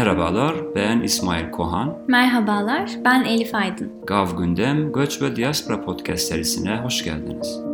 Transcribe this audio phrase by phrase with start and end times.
[0.00, 1.98] Merhabalar, ben İsmail Kohan.
[2.08, 3.92] Merhabalar, ben Elif Aydın.
[4.06, 7.69] Gav Gündem, Göç ve Diaspora Podcast serisine hoş geldiniz.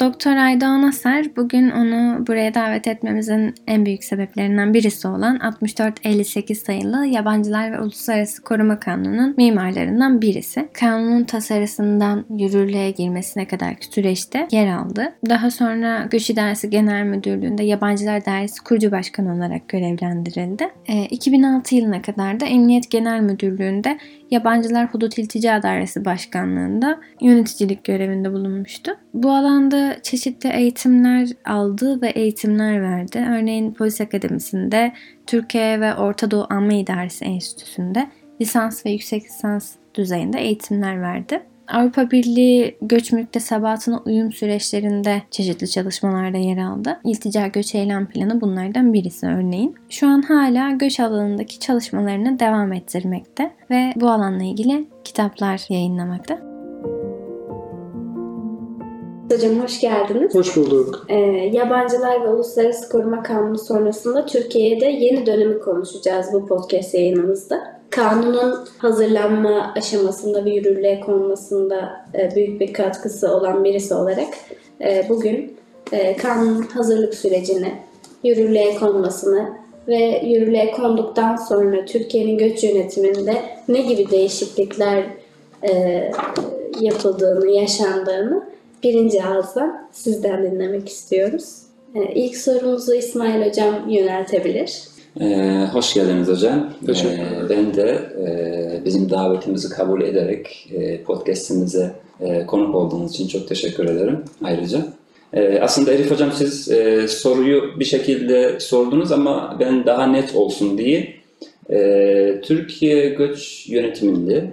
[0.00, 7.06] Doktor Aydoğan Aser bugün onu buraya davet etmemizin en büyük sebeplerinden birisi olan 6458 sayılı
[7.06, 10.68] Yabancılar ve Uluslararası Koruma Kanunu'nun mimarlarından birisi.
[10.72, 15.12] Kanunun tasarısından yürürlüğe girmesine kadar süreçte yer aldı.
[15.28, 20.68] Daha sonra Göç İdaresi Genel Müdürlüğü'nde Yabancılar Dairesi kurucu başkanı olarak görevlendirildi.
[20.86, 23.98] E, 2006 yılına kadar da Emniyet Genel Müdürlüğü'nde
[24.30, 28.92] Yabancılar Hudut İltica Dairesi Başkanlığı'nda yöneticilik görevinde bulunmuştu.
[29.14, 33.26] Bu alanda çeşitli eğitimler aldı ve eğitimler verdi.
[33.30, 34.92] Örneğin Polis Akademisi'nde,
[35.26, 38.10] Türkiye ve Orta Doğu Anma İdaresi Enstitüsü'nde
[38.40, 41.42] lisans ve yüksek lisans düzeyinde eğitimler verdi.
[41.68, 47.00] Avrupa Birliği göç müktesebatına uyum süreçlerinde çeşitli çalışmalarda yer aldı.
[47.04, 49.74] İltica Göç Eylem Planı bunlardan birisi örneğin.
[49.88, 56.38] Şu an hala göç alanındaki çalışmalarını devam ettirmekte ve bu alanla ilgili kitaplar yayınlamakta.
[59.32, 60.34] Hocam hoş geldiniz.
[60.34, 61.06] Hoş bulduk.
[61.08, 61.16] Ee,
[61.52, 67.83] Yabancılar ve Uluslararası Koruma Kanunu sonrasında Türkiye'de yeni dönemi konuşacağız bu podcast yayınımızda.
[67.94, 74.28] Kanunun hazırlanma aşamasında ve yürürlüğe konmasında e, büyük bir katkısı olan birisi olarak
[74.80, 75.56] e, bugün
[75.92, 77.72] e, kanunun hazırlık sürecini,
[78.24, 79.48] yürürlüğe konmasını
[79.88, 85.04] ve yürürlüğe konduktan sonra Türkiye'nin göç yönetiminde ne gibi değişiklikler
[86.80, 88.44] yapıldığını, yaşandığını
[88.82, 91.62] birinci ağızdan sizden dinlemek istiyoruz.
[92.14, 94.93] İlk sorumuzu İsmail Hocam yöneltebilir.
[95.20, 96.70] Ee, hoş geldiniz hocam.
[96.88, 103.48] Ee, ben de e, bizim davetimizi kabul ederek e, podcastimize e, konuk olduğunuz için çok
[103.48, 104.86] teşekkür ederim ayrıca.
[105.32, 110.78] E, aslında Elif hocam siz e, soruyu bir şekilde sordunuz ama ben daha net olsun
[110.78, 111.14] diye
[111.70, 114.50] e, Türkiye göç yönetiminde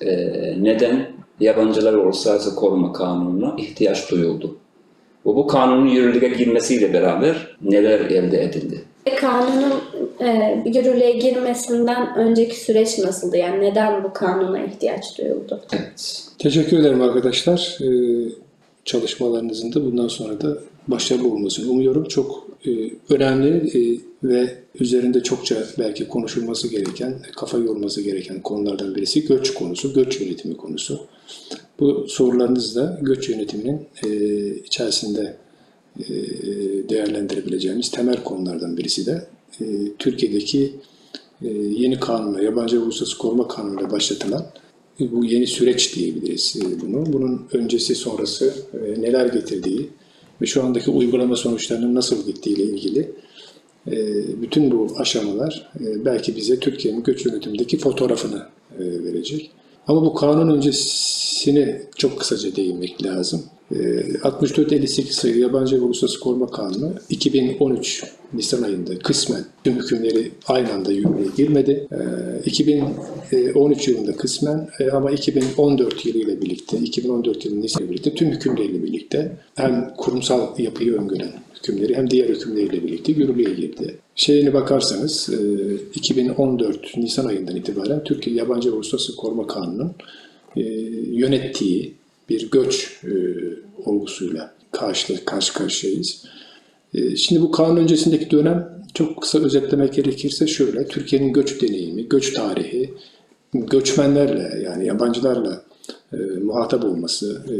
[0.00, 0.16] e,
[0.62, 1.06] neden
[1.40, 4.56] yabancılar uluslararası koruma kanununa ihtiyaç duyuldu.
[5.24, 8.84] Bu, bu kanunun yürürlüğe girmesiyle beraber neler elde edildi?
[9.20, 9.72] Kanunun
[10.22, 13.36] e, yürürlüğe girmesinden önceki süreç nasıldı?
[13.36, 15.60] Yani neden bu kanuna ihtiyaç duyuldu?
[15.72, 16.28] Evet.
[16.38, 17.78] Teşekkür ederim arkadaşlar.
[17.80, 18.42] Ee,
[18.84, 22.04] çalışmalarınızın da bundan sonra da başarılı olmasını umuyorum.
[22.04, 22.70] Çok e,
[23.10, 29.94] önemli e, ve üzerinde çokça belki konuşulması gereken, kafa yorması gereken konulardan birisi göç konusu,
[29.94, 31.00] göç yönetimi konusu.
[31.80, 34.08] Bu sorularınız da göç yönetiminin e,
[34.56, 35.36] içerisinde
[36.88, 39.26] değerlendirebileceğimiz temel konulardan birisi de
[39.60, 39.64] e,
[39.98, 40.72] Türkiye'deki
[41.42, 44.46] e, yeni kanunla, yabancı uluslararası koruma kanunuyla başlatılan
[45.00, 47.12] e, bu yeni süreç diyebiliriz e, bunu.
[47.12, 49.88] Bunun öncesi sonrası e, neler getirdiği
[50.42, 53.12] ve şu andaki uygulama sonuçlarının nasıl gittiği ile ilgili
[53.90, 53.96] e,
[54.42, 58.46] bütün bu aşamalar e, belki bize Türkiye'nin göç yönetimindeki fotoğrafını
[58.78, 59.50] e, verecek.
[59.86, 63.42] Ama bu kanun öncesine çok kısaca değinmek lazım.
[63.72, 70.72] 64-58 ee, sayılı Yabancı ve Uluslararası Koruma Kanunu 2013 Nisan ayında kısmen tüm hükümleri aynı
[70.72, 71.88] anda yürürlüğe girmedi.
[72.46, 78.82] 2013 ee, yılında kısmen e, ama 2014 yılıyla birlikte, 2014 yılının Nisan'la birlikte tüm hükümleriyle
[78.82, 83.98] birlikte hem kurumsal yapıyı öngören hükümleri hem diğer hükümleriyle birlikte yürürlüğe girdi.
[84.14, 85.30] Şeyine bakarsanız
[85.94, 89.94] 2014 e, Nisan ayından itibaren Türkiye Yabancı ve Uluslararası Koruma Kanunu'nun
[90.56, 90.62] e,
[91.12, 93.12] yönettiği bir göç e,
[93.84, 96.24] olgusuyla karşı, karşı karşıyayız.
[96.94, 102.32] E, şimdi bu kanun öncesindeki dönem çok kısa özetlemek gerekirse şöyle, Türkiye'nin göç deneyimi, göç
[102.32, 102.94] tarihi,
[103.54, 105.62] göçmenlerle yani yabancılarla
[106.12, 107.56] e, muhatap olması, e,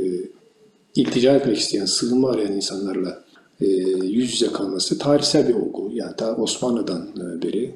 [0.95, 3.25] iltica etmek isteyen, sığınma arayan insanlarla
[3.61, 3.67] e,
[4.07, 5.91] yüz yüze kalması tarihsel bir olgu.
[5.95, 7.75] Yani ta Osmanlı'dan e, beri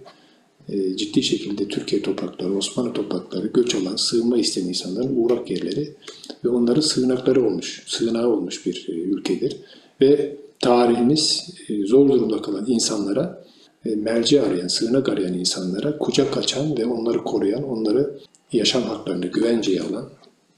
[0.96, 5.94] ciddi şekilde Türkiye toprakları, Osmanlı toprakları göç alan, sığınma isteyen insanların uğrak yerleri
[6.44, 9.56] ve onların sığınakları olmuş, sığınağı olmuş bir e, ülkedir.
[10.00, 13.46] Ve tarihimiz e, zor durumda kalan insanlara,
[13.84, 18.18] merci arayan, sığınak arayan insanlara kucak açan ve onları koruyan, onları
[18.52, 20.08] yaşam haklarını güvenceye alan,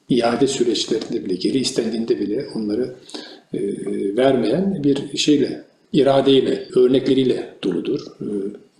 [0.08, 2.94] iade süreçlerinde bile, geri istendiğinde bile onları
[4.16, 8.00] vermeyen bir şeyle, iradeyle, örnekleriyle doludur.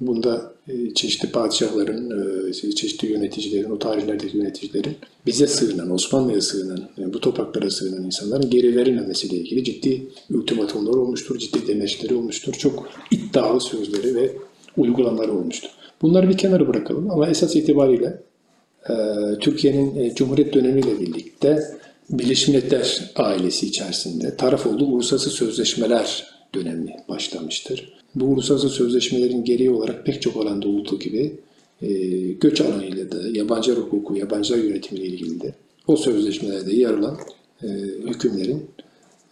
[0.00, 2.10] Bunda e, çeşitli padişahların,
[2.48, 4.96] e, çeşitli yöneticilerin, o tarihlerdeki yöneticilerin
[5.26, 11.38] bize sığınan, Osmanlı'ya sığınan, e, bu topraklara sığınan insanların geri verilmemesiyle ilgili ciddi ultimatomlar olmuştur,
[11.38, 12.52] ciddi demeçleri olmuştur.
[12.52, 14.32] Çok iddialı sözleri ve
[14.76, 15.70] uygulamaları olmuştur.
[16.02, 18.22] Bunları bir kenara bırakalım ama esas itibariyle
[19.40, 21.78] Türkiye'nin Cumhuriyet dönemiyle birlikte
[22.10, 27.92] Birleşmiş Milletler ailesi içerisinde taraf olduğu uluslararası sözleşmeler dönemi başlamıştır.
[28.14, 31.38] Bu uluslararası sözleşmelerin gereği olarak pek çok alanda olduğu gibi
[31.82, 31.88] e,
[32.32, 35.54] göç alanıyla da yabancı hukuku, yabancılar yönetimiyle ilgili de
[35.86, 37.18] o sözleşmelerde yer alan
[37.62, 37.66] e,
[38.06, 38.70] hükümlerin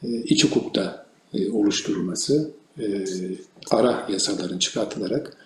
[0.03, 3.05] e, iç hukukta e, oluşturulması, e,
[3.71, 5.37] ara yasaların çıkartılarak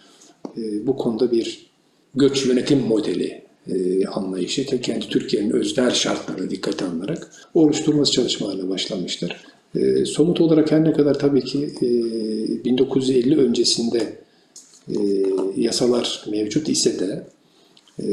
[0.56, 1.66] e, bu konuda bir
[2.14, 9.36] göç yönetim modeli e, anlayışı kendi Türkiye'nin öznel şartlarına dikkate alınarak oluşturulması çalışmalarına başlamıştır.
[9.74, 14.12] E, somut olarak her ne kadar tabii ki e, 1950 öncesinde
[14.88, 14.96] e,
[15.56, 17.26] yasalar mevcut ise de
[17.98, 18.06] e,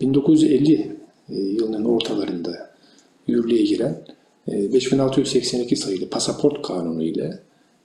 [0.00, 0.96] 1950
[1.28, 2.70] e, yılının ortalarında
[3.26, 4.02] yürürlüğe giren
[4.48, 7.38] e, 5682 sayılı pasaport kanunu ile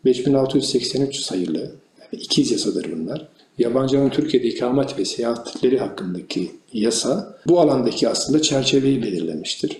[0.06, 3.28] 5683 sayılı yani ikiz yasadır bunlar.
[3.58, 9.78] Yabancıların Türkiye'de ikamet ve seyahatleri hakkındaki yasa bu alandaki aslında çerçeveyi belirlemiştir.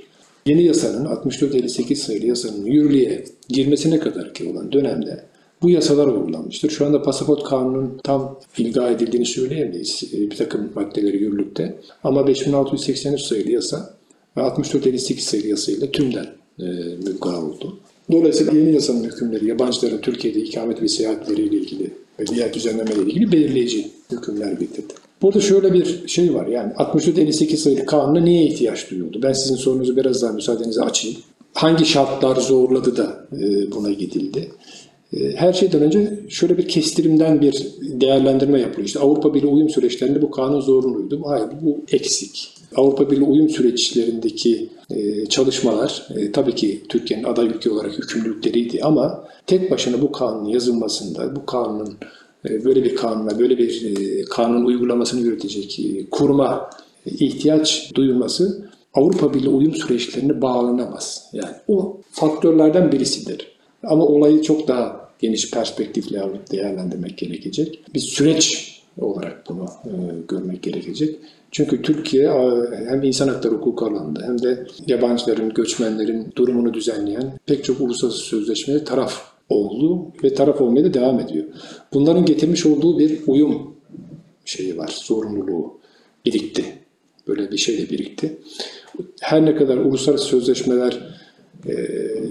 [0.50, 5.24] Yeni yasanın 6458 sayılı yasanın yürürlüğe girmesine kadar ki olan dönemde
[5.62, 6.70] bu yasalar uygulanmıştır.
[6.70, 11.76] Şu anda pasaport kanunun tam ilga edildiğini söyleyemeyiz e, bir takım maddeleri yürürlükte.
[12.04, 13.94] Ama 5683 sayılı yasa
[14.38, 16.28] ve 6458 sayılı yasayla tümden
[16.60, 16.66] e,
[17.06, 17.80] mülga oldu.
[18.12, 23.88] Dolayısıyla yeni yasanın hükümleri yabancıların Türkiye'de ikamet ve seyahatleriyle ilgili ve diğer düzenlemeyle ilgili belirleyici
[24.12, 24.94] hükümler getirdi.
[25.22, 29.20] Burada şöyle bir şey var yani 64-58 sayılı kanuna niye ihtiyaç duyuldu?
[29.24, 31.18] Ben sizin sorunuzu biraz daha müsaadenize açayım.
[31.54, 34.52] Hangi şartlar zorladı da e, buna gidildi?
[35.14, 38.88] E, her şeyden önce şöyle bir kestirimden bir değerlendirme yapılıyor.
[38.88, 41.22] İşte Avrupa Birliği uyum süreçlerinde bu kanun zorunluydu.
[41.26, 42.54] Hayır bu eksik.
[42.76, 49.72] Avrupa Birliği uyum süreçlerindeki e, çalışmalar tabii ki Türkiye'nin aday ülke olarak yükümlülükleriydi ama tek
[49.72, 51.98] başına bu kanunun yazılmasında, bu kanunun
[52.44, 56.70] böyle bir kanuna, böyle bir kanun uygulamasını yürütecek kuruma
[57.06, 61.30] ihtiyaç duyulması Avrupa Birliği uyum süreçlerine bağlanamaz.
[61.34, 63.48] Yani o faktörlerden birisidir.
[63.84, 67.80] Ama olayı çok daha geniş perspektifle değerlendirmek gerekecek.
[67.94, 69.92] Bir süreç olarak bunu e,
[70.28, 71.16] görmek gerekecek.
[71.52, 72.32] Çünkü Türkiye
[72.90, 78.84] hem insan hakları hukuku alanında hem de yabancıların, göçmenlerin durumunu düzenleyen pek çok uluslararası sözleşmeye
[78.84, 81.46] taraf oldu ve taraf olmaya da devam ediyor.
[81.94, 83.76] Bunların getirmiş olduğu bir uyum
[84.46, 85.80] şeyi var, zorunluluğu
[86.26, 86.66] birikti.
[87.28, 88.38] Böyle bir şey de birikti.
[89.22, 91.00] Her ne kadar uluslararası sözleşmeler
[91.68, 91.74] e,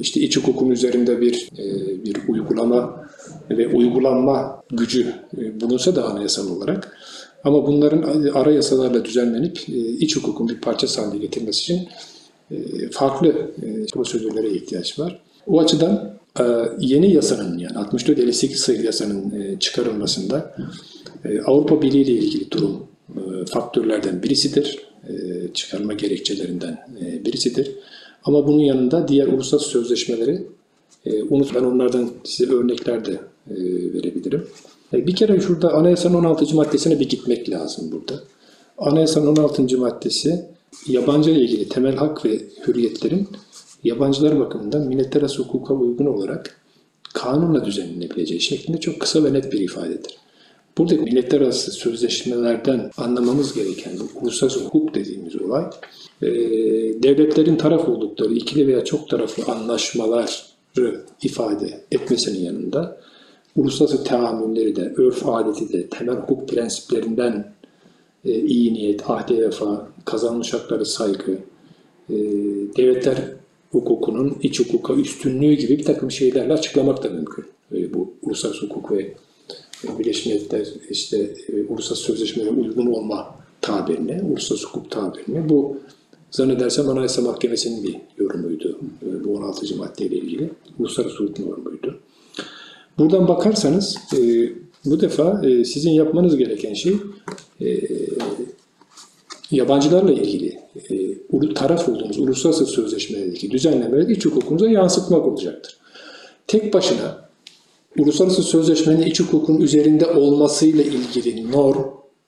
[0.00, 1.64] işte iç hukukun üzerinde bir e,
[2.04, 3.08] bir uygulama
[3.50, 5.14] ve uygulanma gücü
[5.60, 6.98] bulunsa da anayasal olarak
[7.44, 11.88] ama bunların ara yasalarla düzenlenip e, iç hukukun bir parçası haline getirmesi için
[12.50, 12.56] e,
[12.90, 13.28] farklı
[13.62, 15.20] e, prosedürlere ihtiyaç var.
[15.46, 16.17] O açıdan
[16.78, 20.56] yeni yasanın yani 64-58 sayılı yasanın çıkarılmasında
[21.46, 22.86] Avrupa Birliği ile ilgili durum
[23.46, 24.78] faktörlerden birisidir.
[25.54, 26.88] Çıkarma gerekçelerinden
[27.24, 27.70] birisidir.
[28.24, 30.46] Ama bunun yanında diğer uluslararası sözleşmeleri
[31.30, 33.20] unut ben onlardan size örnekler de
[33.94, 34.46] verebilirim.
[34.92, 36.56] E, bir kere şurada anayasanın 16.
[36.56, 38.20] maddesine bir gitmek lazım burada.
[38.78, 39.78] Anayasanın 16.
[39.78, 40.44] maddesi
[40.88, 43.28] yabancı ile ilgili temel hak ve hürriyetlerin
[43.84, 46.60] yabancılar bakımından milletler hukuka uygun olarak
[47.14, 50.18] kanunla düzenlenebileceği şeklinde çok kısa ve net bir ifadedir.
[50.78, 55.64] Burada milletler arası sözleşmelerden anlamamız gereken bu uluslararası hukuk dediğimiz olay
[56.22, 56.28] e,
[57.02, 63.00] devletlerin taraf oldukları ikili veya çok taraflı anlaşmaları ifade etmesinin yanında
[63.56, 67.52] uluslararası teamülleri de, örf adeti de, temel hukuk prensiplerinden
[68.24, 71.38] e, iyi niyet, ahde vefa, kazanmış hakları saygı,
[72.10, 72.16] e,
[72.76, 73.37] devletler
[73.72, 77.44] hukukunun iç hukuka üstünlüğü gibi bir takım şeylerle açıklamak da mümkün.
[77.74, 79.14] E, bu uluslararası hukuk ve
[79.84, 81.16] e, Birleşmiş Milletler işte
[81.48, 85.48] e, uluslararası sözleşmelere uygun olma tabirine, uluslararası hukuk tabirine.
[85.48, 85.76] Bu
[86.30, 88.78] zannedersem Anayasa Mahkemesi'nin bir yorumuydu.
[89.02, 89.76] E, bu 16.
[89.76, 90.50] maddeyle ilgili.
[90.78, 92.00] Uluslararası hukuk normuydu.
[92.98, 94.52] Buradan bakarsanız e,
[94.84, 96.96] bu defa e, sizin yapmanız gereken şey
[97.60, 97.66] e,
[99.50, 100.58] yabancılarla ilgili
[100.90, 105.76] e, taraf olduğunuz uluslararası sözleşmelerdeki düzenlemeleri iç hukukunuza yansıtmak olacaktır.
[106.46, 107.28] Tek başına
[107.98, 111.84] uluslararası sözleşmenin iç hukukun üzerinde olmasıyla ilgili norm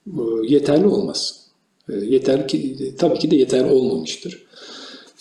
[0.06, 1.46] e, yeterli olmaz.
[1.88, 4.46] E, yeter ki tabii ki de yeterli olmamıştır.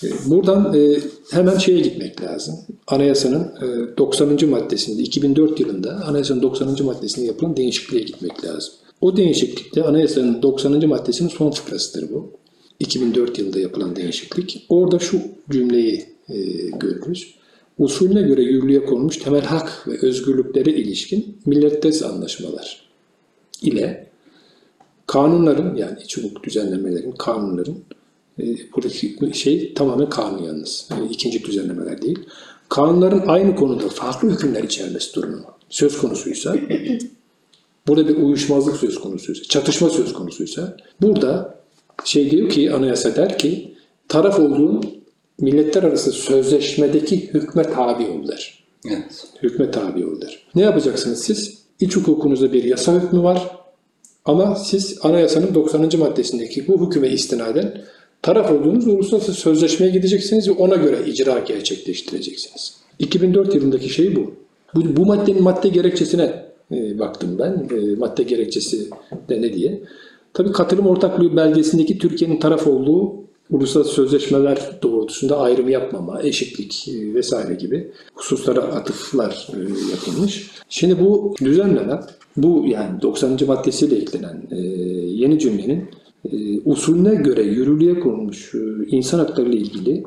[0.04, 1.00] E, buradan e,
[1.32, 2.56] hemen şeye gitmek lazım.
[2.88, 3.52] Anayasanın
[3.98, 4.38] 90.
[4.38, 6.86] E, maddesinde 2004 yılında anayasanın 90.
[6.86, 8.74] maddesinde yapılan değişikliğe gitmek lazım.
[9.02, 10.88] O değişiklikte anayasanın 90.
[10.88, 12.32] maddesinin son fıkrasıdır bu.
[12.80, 14.66] 2004 yılında yapılan değişiklik.
[14.70, 16.06] Orada şu cümleyi
[16.80, 17.34] görürüz.
[17.78, 22.82] Usulüne göre yürürlüğe konmuş temel hak ve özgürlüklere ilişkin millettes anlaşmalar
[23.62, 24.08] ile
[25.08, 27.78] kanunların yani iç hukuk düzenlemelerin, kanunların
[28.40, 30.90] E, şey tamamen kanun yalnız.
[30.92, 32.20] E, ikinci düzenlemeler değil.
[32.70, 36.56] Kanunların aynı konuda farklı hükümler içermesi durumu söz konusuysa
[37.90, 41.60] burada bir uyuşmazlık söz konusuysa, çatışma söz konusuysa burada
[42.06, 43.76] şey diyor ki anayasa der ki
[44.08, 44.84] taraf olduğun
[45.40, 48.64] milletler arası sözleşmedeki hükme tabi ol der.
[48.88, 49.28] Evet.
[49.44, 50.44] Hükme tabi ol der.
[50.56, 51.60] Ne yapacaksınız siz?
[51.80, 53.60] İç hukukunuzda bir yasa hükmü var
[54.26, 56.00] ama siz anayasanın 90.
[56.00, 57.82] maddesindeki bu hüküme istinaden
[58.22, 62.78] taraf olduğunuz uluslararası sözleşmeye gideceksiniz ve ona göre icra gerçekleştireceksiniz.
[63.00, 64.34] 2004 yılındaki şey bu.
[64.76, 67.78] Bu, bu maddenin madde gerekçesine e, baktım ben.
[67.78, 68.90] E, madde gerekçesi
[69.30, 69.82] de ne diye.
[70.34, 73.16] Tabii katılım ortaklığı belgesindeki Türkiye'nin taraf olduğu
[73.52, 79.60] uluslararası sözleşmeler doğrultusunda ayrım yapmama, eşitlik e, vesaire gibi hususlara atıflar e,
[79.92, 80.52] yapılmış.
[80.70, 82.00] Şimdi bu düzenleme,
[82.38, 83.38] bu yani 90.
[83.48, 84.42] maddesiyle eklenen
[85.08, 85.90] yeni cümlenin
[86.66, 88.54] usulüne göre yürürlüğe konulmuş
[88.88, 90.04] insan hakları ile ilgili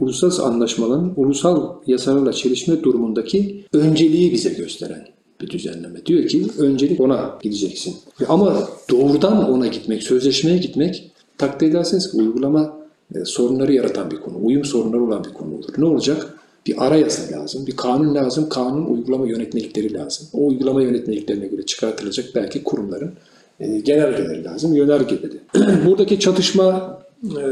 [0.00, 6.06] uluslararası anlaşmaların ulusal yasalarla çelişme durumundaki önceliği bize gösteren bir düzenleme.
[6.06, 7.96] Diyor ki öncelik ona gideceksin.
[8.28, 12.76] Ama doğrudan ona gitmek, sözleşmeye gitmek takdir ederseniz ki uygulama
[13.14, 14.34] e, sorunları yaratan bir konu.
[14.42, 15.68] Uyum sorunları olan bir konu olur.
[15.78, 16.34] Ne olacak?
[16.66, 20.28] Bir arayasa lazım, bir kanun lazım, kanun uygulama yönetmelikleri lazım.
[20.32, 23.12] O uygulama yönetmeliklerine göre çıkartılacak belki kurumların
[23.60, 25.40] e, genelgeleri lazım, yönergeleri.
[25.86, 27.44] Buradaki çatışma e,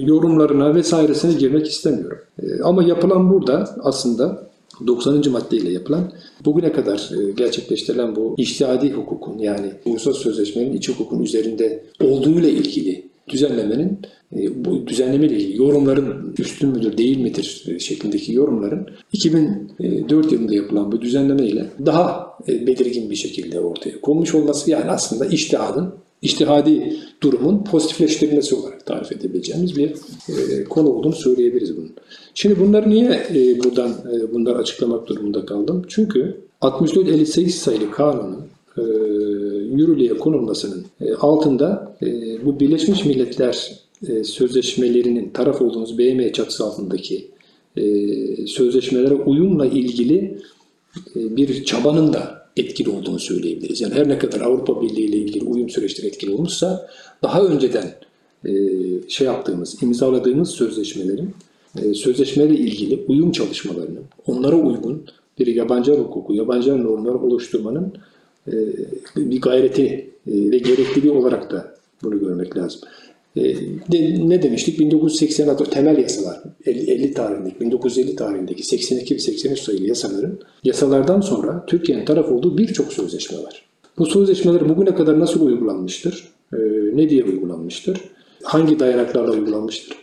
[0.00, 2.18] yorumlarına vesairesine girmek istemiyorum.
[2.42, 4.47] E, ama yapılan burada aslında
[4.86, 5.30] 90.
[5.30, 6.12] maddeyle yapılan
[6.44, 13.08] bugüne kadar e, gerçekleştirilen bu iştihadi hukukun yani uluslararası sözleşmenin iç hukukun üzerinde olduğuyla ilgili
[13.28, 13.98] düzenlemenin
[14.36, 20.54] e, bu düzenleme ile ilgili yorumların üstün müdür değil midir e, şeklindeki yorumların 2004 yılında
[20.54, 26.96] yapılan bu düzenleme ile daha belirgin bir şekilde ortaya konmuş olması yani aslında iştihadın iştihadi
[27.22, 29.90] durumun pozitifleştirilmesi olarak tarif edebileceğimiz bir
[30.28, 31.92] e, konu olduğunu söyleyebiliriz bunun.
[32.34, 35.82] Şimdi bunları niye e, buradan e, bunları açıklamak durumunda kaldım?
[35.88, 38.44] Çünkü 64-58 sayılı kanunun
[38.78, 38.82] e,
[39.76, 41.96] yürürlüğe konulmasının e, altında
[42.44, 43.72] bu Birleşmiş Milletler
[44.22, 47.28] sözleşmelerinin taraf olduğumuz BM çatısı altındaki
[48.46, 50.38] sözleşmelere uyumla ilgili
[51.14, 53.80] bir çabanın da etkili olduğunu söyleyebiliriz.
[53.80, 56.88] Yani her ne kadar Avrupa Birliği ile ilgili uyum süreçleri etkili olmuşsa
[57.22, 57.94] daha önceden
[58.44, 58.52] e,
[59.08, 61.34] şey yaptığımız, imzaladığımız sözleşmelerin
[61.82, 65.04] e, sözleşmeyle ilgili uyum çalışmalarının onlara uygun
[65.38, 67.92] bir yabancı hukuku, yabancı normları oluşturmanın
[68.48, 68.52] e,
[69.16, 72.80] bir gayreti e, ve gerekliliği olarak da bunu görmek lazım.
[73.38, 73.56] E,
[73.92, 74.80] de, ne demiştik?
[74.80, 81.64] 1986 temel yasalar 50, 50 tarihindeki 1950 tarihindeki 82 ve 83 sayılı yasaların yasalardan sonra
[81.66, 83.62] Türkiye'nin taraf olduğu birçok sözleşme var.
[83.98, 86.28] Bu sözleşmeler bugüne kadar nasıl uygulanmıştır?
[86.52, 86.58] E,
[86.94, 88.00] ne diye uygulanmıştır?
[88.42, 89.96] Hangi dayanaklarla uygulanmıştır?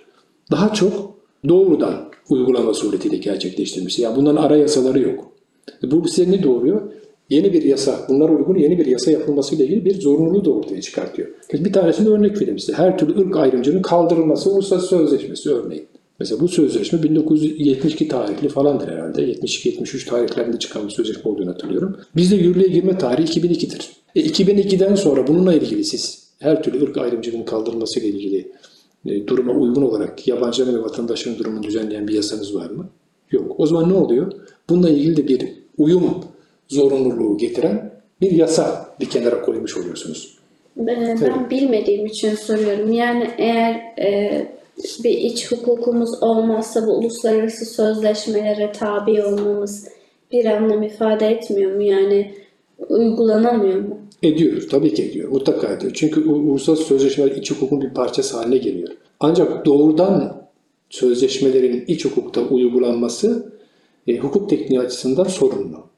[0.52, 1.16] Daha çok
[1.48, 4.00] doğrudan uygulama suretiyle gerçekleştirilmiş.
[4.00, 5.32] Yani bunların ara yasaları yok.
[5.84, 6.82] Bu bize ne doğuruyor?
[7.30, 11.28] Yeni bir yasa, bunlara uygun yeni bir yasa yapılmasıyla ilgili bir zorunluluğu da ortaya çıkartıyor.
[11.54, 12.74] Bir tanesini örnek vereyim size.
[12.74, 15.88] Her türlü ırk ayrımcılığının kaldırılması uluslararası sözleşmesi örneğin.
[16.20, 19.22] Mesela bu sözleşme 1972 tarihli falandır herhalde.
[19.22, 21.98] 72-73 tarihlerinde çıkan bir sözleşme olduğunu hatırlıyorum.
[22.16, 23.90] Bizde yürürlüğe girme tarihi 2002'dir.
[24.16, 28.52] E 2002'den sonra bununla ilgili siz her türlü ırk ayrımcılığının kaldırılmasıyla ilgili
[29.06, 32.90] e, duruma uygun olarak yabancıların ve vatandaşların durumunu düzenleyen bir yasanız var mı?
[33.32, 33.56] Yok.
[33.58, 34.32] O zaman ne oluyor?
[34.70, 36.04] Bununla ilgili de bir uyum
[36.68, 37.92] zorunluluğu getiren
[38.22, 40.38] bir yasa bir kenara koymuş oluyorsunuz.
[40.76, 41.18] Ben, evet.
[41.22, 42.92] ben bilmediğim için soruyorum.
[42.92, 44.48] Yani eğer e,
[45.04, 49.88] bir iç hukukumuz olmazsa bu uluslararası sözleşmelere tabi olmamız
[50.32, 51.82] bir anlam ifade etmiyor mu?
[51.82, 52.36] Yani
[52.90, 53.98] uygulanamıyor mu?
[54.24, 54.68] Ediyor.
[54.72, 55.30] Tabii ki ediyor.
[55.30, 55.92] Mutlaka ediyor.
[55.96, 58.90] Çünkü uluslararası sözleşmeler iç hukukun bir parçası haline geliyor.
[59.20, 60.46] Ancak doğrudan
[60.90, 63.54] sözleşmelerin iç hukukta uygulanması
[64.08, 65.95] e, hukuk tekniği açısından sorunlu.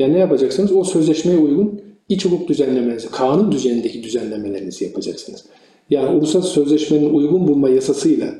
[0.00, 0.72] Yani ne yapacaksınız?
[0.72, 5.44] O sözleşmeye uygun iç hukuk düzenlemenizi, kanun düzenindeki düzenlemelerinizi yapacaksınız.
[5.90, 8.34] Yani uluslararası sözleşmenin uygun bulma yasasıyla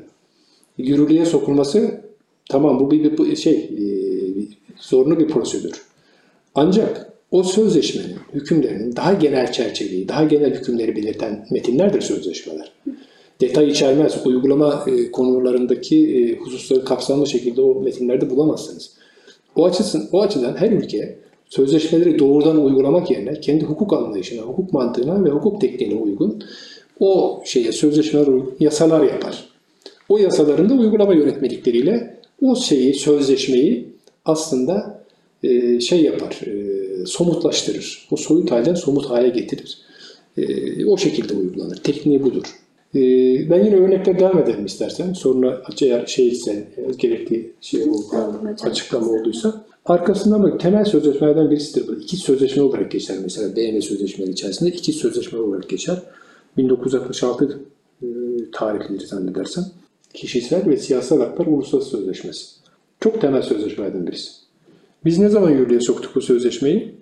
[0.77, 2.01] yürürlüğe sokulması
[2.49, 3.85] tamam bu bir, bir şey e,
[4.79, 5.81] zorunlu bir prosedür.
[6.55, 12.71] Ancak o sözleşmenin hükümlerinin daha genel çerçeveyi, daha genel hükümleri belirten metinlerdir sözleşmeler.
[13.41, 14.25] Detay içermez.
[14.25, 18.91] Uygulama e, konularındaki e, hususları kapsamlı şekilde o metinlerde bulamazsınız.
[19.55, 21.20] O, açısın, o açıdan her ülke
[21.51, 26.43] sözleşmeleri doğrudan uygulamak yerine kendi hukuk anlayışına, hukuk mantığına ve hukuk tekniğine uygun
[26.99, 28.27] o şeye sözleşmeler
[28.59, 29.49] yasalar yapar.
[30.09, 33.87] O yasaların da uygulama yönetmelikleriyle o şeyi, sözleşmeyi
[34.25, 35.03] aslında
[35.43, 38.07] e, şey yapar, e, somutlaştırır.
[38.11, 39.77] O soyut halden somut hale getirir.
[40.37, 41.77] E, o şekilde uygulanır.
[41.77, 42.43] Tekniği budur.
[42.95, 42.99] Ee,
[43.49, 45.13] ben yine örnekler devam edelim istersen.
[45.13, 46.67] Sonra eğer şey ise,
[46.97, 48.55] gerekli şey hocam.
[48.63, 49.65] açıklama olduysa.
[49.85, 51.95] Arkasından bak temel sözleşmelerden birisidir bu.
[51.95, 53.55] İki sözleşme olarak geçer mesela.
[53.55, 55.97] BM sözleşmeleri içerisinde iki sözleşme olarak geçer.
[56.57, 57.59] 1966
[58.01, 58.07] e,
[58.51, 59.65] tarihlidir zannedersem.
[60.13, 62.45] Kişisel ve siyasal haklar uluslararası sözleşmesi.
[62.99, 64.31] Çok temel sözleşmelerden birisi.
[65.05, 66.95] Biz ne zaman yürürlüğe soktuk bu sözleşmeyi?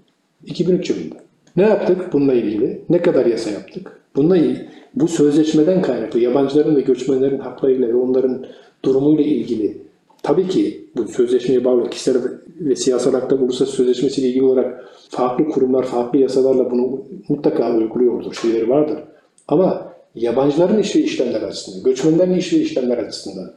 [0.45, 1.15] 2003 yılında.
[1.55, 2.81] Ne yaptık bununla ilgili?
[2.89, 3.99] Ne kadar yasa yaptık?
[4.15, 8.45] Bununla ilgili, bu sözleşmeden kaynaklı yabancıların ve göçmenlerin haklarıyla ve onların
[8.85, 9.77] durumuyla ilgili
[10.23, 12.15] tabii ki sözleşmeye bağlı kişisel
[12.59, 18.69] ve siyasal haklar uluslararası sözleşmesiyle ilgili olarak farklı kurumlar, farklı yasalarla bunu mutlaka uyguluyordur, şeyleri
[18.69, 18.99] vardır.
[19.47, 23.53] Ama yabancıların iş ve işlemler açısından, göçmenlerin iş ve işlemler açısından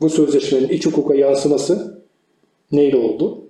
[0.00, 2.02] bu sözleşmenin iç hukuka yansıması
[2.72, 3.44] neyle oldu?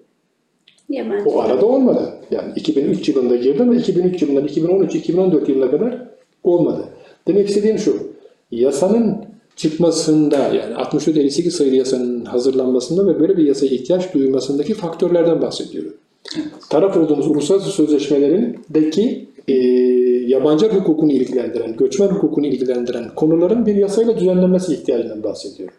[0.89, 1.31] Yabancı.
[1.31, 2.15] O arada olmadı.
[2.31, 6.09] Yani 2003 yılında girdi ama 2003 yılından 2013-2014 yılına kadar
[6.45, 6.85] olmadı.
[7.29, 8.11] Demek istediğim şu.
[8.51, 9.30] Yasanın
[9.61, 15.93] çıkmasında yani 64-58 sayılı yasanın hazırlanmasında ve böyle bir yasaya ihtiyaç duyulmasındaki faktörlerden bahsediyorum.
[16.71, 19.55] Taraf olduğumuz uluslararası sözleşmelerindeki e,
[20.27, 25.75] yabancı hukukunu ilgilendiren, göçmen hukukunu ilgilendiren konuların bir yasayla düzenlenmesi ihtiyacından bahsediyorum.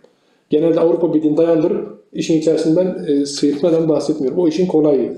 [0.49, 4.39] Genelde Avrupa Birliği'ni dayandırıp işin içerisinden e, sıyrılmadan bahsetmiyorum.
[4.39, 5.17] O işin kolay yönü.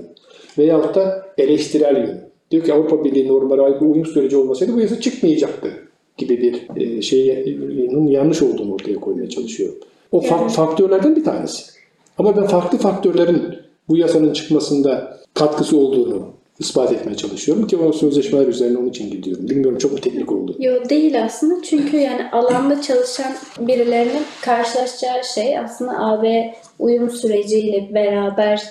[0.58, 2.20] Veyahut da eleştirel yönü.
[2.50, 5.70] Diyor ki Avrupa Birliği normlara bir uyum süreci olmasaydı bu yasa çıkmayacaktı
[6.18, 9.78] gibi bir e, şeyin yanlış olduğunu ortaya koymaya çalışıyorum.
[10.12, 11.64] O fa- faktörlerden bir tanesi.
[12.18, 13.42] Ama ben farklı faktörlerin
[13.88, 19.48] bu yasanın çıkmasında katkısı olduğunu ispat etmeye çalışıyorum ki o sözleşmeler üzerine onun için gidiyorum.
[19.48, 20.56] Bilmiyorum çok mu teknik oldu.
[20.58, 28.62] Yok değil aslında çünkü yani alanda çalışan birilerinin karşılaşacağı şey aslında AB uyum süreciyle beraber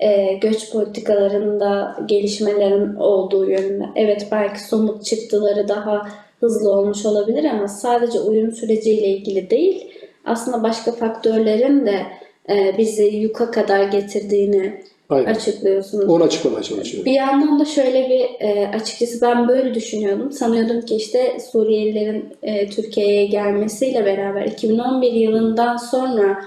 [0.00, 3.84] e, göç politikalarında gelişmelerin olduğu yönünde.
[3.96, 6.08] Evet belki somut çıktıları daha
[6.40, 9.88] hızlı olmuş olabilir ama sadece uyum süreciyle ilgili değil
[10.28, 12.06] aslında başka faktörlerin de
[12.50, 15.30] e, bizi yuka kadar getirdiğini Aynen.
[15.30, 16.08] açıklıyorsunuz.
[16.08, 17.06] Onu açıklamaya çalışıyorum.
[17.06, 20.32] Bir yandan da şöyle bir e, açıkçası ben böyle düşünüyordum.
[20.32, 26.44] Sanıyordum ki işte Suriyelilerin e, Türkiye'ye gelmesiyle beraber 2011 yılından sonra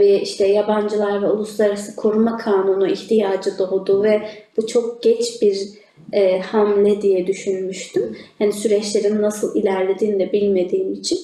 [0.00, 4.22] bir işte yabancılar ve uluslararası koruma kanunu ihtiyacı doğdu ve
[4.56, 5.68] bu çok geç bir
[6.12, 8.16] e, hamle diye düşünmüştüm.
[8.38, 11.18] Hani süreçlerin nasıl ilerlediğini de bilmediğim için.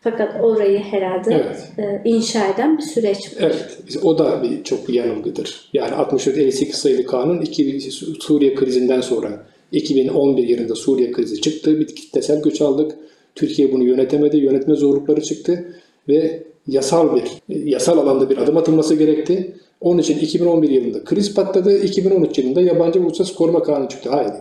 [0.00, 1.72] Fakat orayı herhalde Evet.
[1.78, 3.44] e, inşa eden bir süreç bu.
[3.44, 5.70] Evet, o da bir çok yanılgıdır.
[5.72, 11.80] Yani 64-58 sayılı kanun iki, Suriye krizinden sonra 2011 yılında Suriye krizi çıktı.
[11.80, 12.96] Bir kitlesel göç aldık.
[13.34, 14.36] Türkiye bunu yönetemedi.
[14.36, 15.74] Yönetme zorlukları çıktı
[16.08, 19.54] ve yasal bir yasal alanda bir adım atılması gerekti.
[19.80, 21.78] Onun için 2011 yılında kriz patladı.
[21.78, 24.10] 2013 yılında yabancı uluslararası koruma kanunu çıktı.
[24.10, 24.32] Hayır.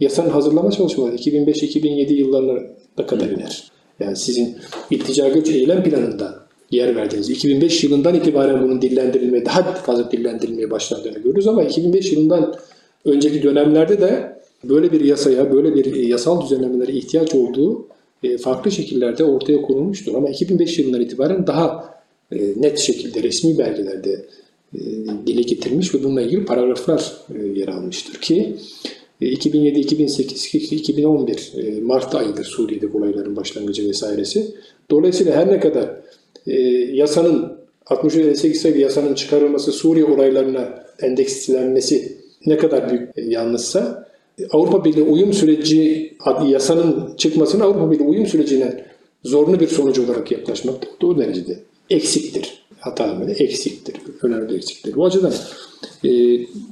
[0.00, 2.60] Yasanın hazırlama çalışmaları 2005-2007 yıllarına
[2.98, 3.70] da kadar iner.
[4.00, 4.56] Yani sizin
[4.90, 11.18] iltica göç eylem planında yer verdiğiniz 2005 yılından itibaren bunun dillendirilmeye, daha fazla dillendirilmeye başlandığını
[11.18, 12.54] görürüz ama 2005 yılından
[13.04, 17.86] önceki dönemlerde de böyle bir yasaya, böyle bir e, yasal düzenlemelere ihtiyaç olduğu
[18.22, 20.14] e, farklı şekillerde ortaya konulmuştur.
[20.14, 21.94] Ama 2005 yılından itibaren daha
[22.32, 24.26] e, net şekilde resmi belgelerde
[25.26, 28.56] dile getirilmiş ve bununla ilgili paragraflar e, yer almıştır ki
[29.20, 34.54] e, 2007, 2008, 2011 e, Mart ayıdır Suriye'de olayların başlangıcı vesairesi.
[34.90, 35.90] Dolayısıyla her ne kadar
[36.46, 36.60] e,
[36.92, 37.52] yasanın
[37.86, 45.02] 68 sayılı yasanın çıkarılması Suriye olaylarına endekslenmesi ne kadar büyük e, yanlışsa e, Avrupa Birliği
[45.02, 46.12] uyum süreci
[46.46, 48.84] yasanın çıkmasını Avrupa Birliği uyum sürecine
[49.24, 51.58] zorunlu bir sonuç olarak yaklaşmak da o derecede
[51.90, 52.55] eksiktir.
[52.86, 53.94] Hata böyle eksiktir.
[54.22, 54.94] Önemli eksiktir.
[54.96, 55.32] Bu açıdan
[56.04, 56.10] e,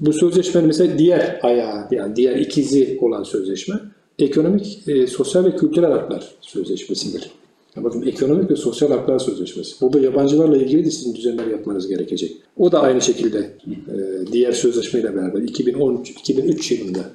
[0.01, 3.75] bu sözleşmenin mesela diğer ayağı yani diğer ikizi olan sözleşme
[4.19, 7.31] ekonomik, e, sosyal ve kültürel haklar sözleşmesidir.
[7.77, 9.81] Ya bakın ekonomik ve sosyal haklar sözleşmesi.
[9.81, 12.37] Burada yabancılarla ilgili de sizin düzenler yapmanız gerekecek.
[12.57, 17.11] O da aynı şekilde e, diğer sözleşmeyle beraber 2013 2003 yılında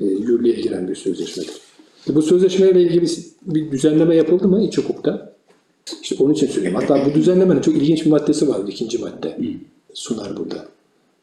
[0.00, 1.54] e, yürürlüğe giren bir sözleşmedir.
[2.10, 3.06] E, bu sözleşmeyle ilgili
[3.42, 5.35] bir düzenleme yapıldı mı iç hukukta?
[6.02, 6.80] İşte onun için söylüyorum.
[6.80, 8.60] Hatta bu düzenlemenin çok ilginç bir maddesi var.
[8.68, 9.38] ikinci madde
[9.94, 10.68] sunar burada.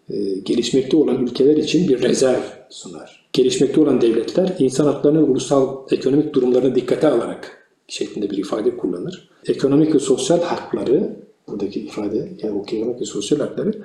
[0.10, 3.30] E, gelişmekte olan ülkeler için bir rezerv sunar.
[3.34, 9.30] Gelişmekte olan devletler insan haklarını ulusal ekonomik durumlarını dikkate alarak şeklinde bir ifade kullanır.
[9.48, 11.16] Ekonomik ve sosyal hakları,
[11.48, 13.84] buradaki ifade, yani o ekonomik ve sosyal hakları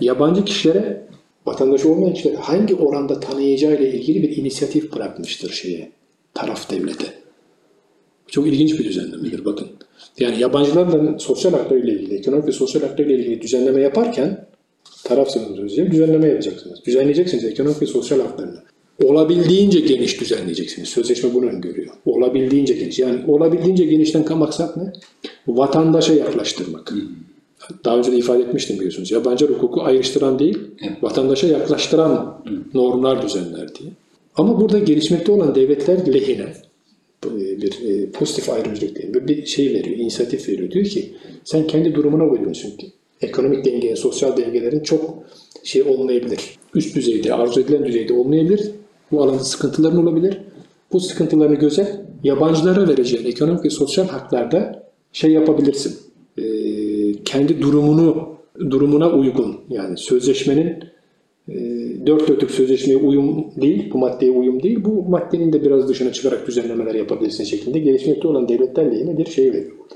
[0.00, 1.06] yabancı kişilere,
[1.46, 5.92] vatandaş olmayan kişilere hangi oranda tanıyacağı ile ilgili bir inisiyatif bırakmıştır şeye,
[6.34, 7.21] taraf devlete.
[8.26, 9.68] Çok ilginç bir düzenlemedir bakın.
[10.18, 14.46] Yani yabancılarla sosyal haklarıyla ilgili, ekonomik ve sosyal haklarıyla ilgili düzenleme yaparken
[15.04, 16.78] tarafsınız özleyeyim, düzenleme yapacaksınız.
[16.86, 18.62] Düzenleyeceksiniz ekonomik ve sosyal haklarını.
[19.04, 20.88] olabildiğince geniş düzenleyeceksiniz.
[20.88, 21.94] Sözleşme bunu öngörüyor.
[22.06, 22.98] Olabildiğince geniş.
[22.98, 24.92] Yani olabildiğince genişten maksat ne?
[25.46, 26.92] Vatandaşa yaklaştırmak.
[27.84, 29.10] Daha önce de ifade etmiştim biliyorsunuz.
[29.10, 30.58] Yabancı hukuku ayrıştıran değil,
[31.02, 32.42] vatandaşa yaklaştıran
[32.74, 33.90] normlar düzenler diye.
[34.36, 36.46] Ama burada gelişmekte olan devletler lehine
[37.30, 40.70] bir e, pozitif ayrımcılık değil, bir- şey veriyor, inisiyatif veriyor.
[40.70, 41.12] Diyor ki
[41.44, 45.14] sen kendi durumuna uyuyorsun ki ekonomik denge, sosyal dengelerin çok
[45.64, 46.40] şey olmayabilir.
[46.74, 48.70] Üst düzeyde, arzu edilen düzeyde olmayabilir.
[49.12, 50.38] Bu alanda sıkıntıların olabilir.
[50.92, 55.96] Bu sıkıntılarını göze yabancılara vereceğin ekonomik ve sosyal haklarda şey yapabilirsin.
[56.38, 56.42] E,
[57.24, 58.28] kendi durumunu
[58.70, 60.91] durumuna uygun yani sözleşmenin e,
[62.06, 66.46] dört dörtlük sözleşmeye uyum değil, bu maddeye uyum değil, bu maddenin de biraz dışına çıkarak
[66.46, 69.94] düzenlemeler yapabilirsin şeklinde gelişmekte olan devletlerle yine bir şey veriyor burada.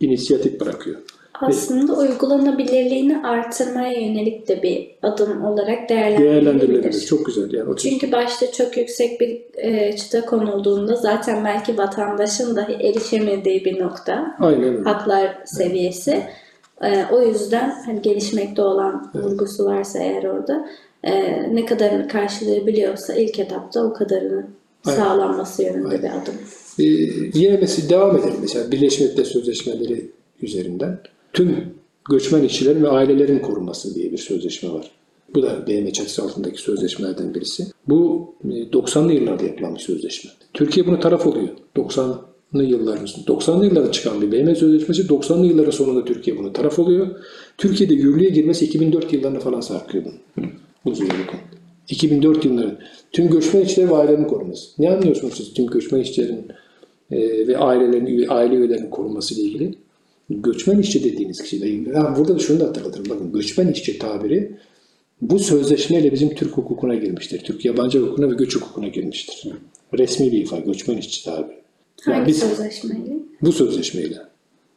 [0.00, 0.96] İnisiyatif bırakıyor.
[1.40, 6.46] Aslında uygulanabilirliğini artırmaya yönelik de bir adım olarak değerlendirilebilir.
[6.46, 7.06] Değerlendirilebilir.
[7.06, 7.52] Çok güzel.
[7.52, 13.64] Yani o Çünkü başta çok yüksek bir e, çıta konulduğunda zaten belki vatandaşın dahi erişemediği
[13.64, 14.82] bir nokta Aynen öyle.
[14.82, 16.22] haklar seviyesi.
[16.84, 20.68] E, o yüzden hani gelişmekte olan vurgusu varsa eğer orada
[21.04, 24.46] e, ne kadarını karşılayabiliyorsa ilk etapta o kadarını
[24.86, 24.98] Aynen.
[24.98, 26.34] sağlanması yönünde bir adım.
[26.78, 26.84] Ee,
[27.34, 28.38] yine mesela devam edelim.
[28.40, 30.10] Mesela Birleşmiş Milletler Sözleşmeleri
[30.42, 30.98] üzerinden
[31.32, 31.74] tüm
[32.10, 34.90] göçmen işçilerin ve ailelerin korunması diye bir sözleşme var.
[35.34, 37.66] Bu da BM çatısı altındaki sözleşmelerden birisi.
[37.88, 40.30] Bu e, 90'lı yıllarda yapılan bir sözleşme.
[40.54, 41.48] Türkiye buna taraf oluyor.
[41.76, 47.08] 90'lı yılların 90'lı yıllarda çıkan bir BM sözleşmesi 90'lı yılların sonunda Türkiye buna taraf oluyor.
[47.58, 50.04] Türkiye'de yürürlüğe girmesi 2004 yıllarına falan sarkıyor.
[50.84, 51.30] Uzun yıllık.
[51.88, 52.78] 2004 yılları
[53.12, 54.82] tüm göçmen işçileri ve ailelerin korunması.
[54.82, 56.46] Ne anlıyorsunuz siz tüm göçmen işçilerin
[57.10, 59.74] e, ve ailelerin, aile üyelerinin korunması ile ilgili?
[60.30, 61.94] Göçmen işçi dediğiniz ilgili.
[61.94, 63.06] Ha, burada da şunu da hatırlatırım.
[63.10, 64.56] Bakın göçmen işçi tabiri
[65.22, 67.40] bu sözleşmeyle bizim Türk hukukuna girmiştir.
[67.44, 69.52] Türk yabancı hukukuna ve göç hukukuna girmiştir.
[69.98, 71.59] Resmi bir ifade göçmen işçi tabiri.
[72.06, 73.16] Yani biz sözleşmeyle?
[73.42, 74.16] bu sözleşmeyle.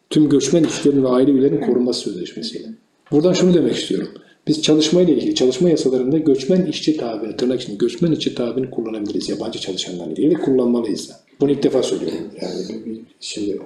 [0.09, 2.67] Tüm göçmen işçilerin ve aile üyelerinin korunması sözleşmesiyle.
[3.11, 4.07] Buradan şunu demek istiyorum.
[4.47, 9.29] Biz çalışmayla ilgili çalışma yasalarında göçmen işçi tabirini, tırnak içinde göçmen işçi tabirini kullanabiliriz.
[9.29, 11.13] Yabancı çalışanlarla ilgili ve kullanmalıyız da.
[11.41, 12.17] Bunu ilk defa söylüyorum.
[12.41, 13.59] Yani şimdi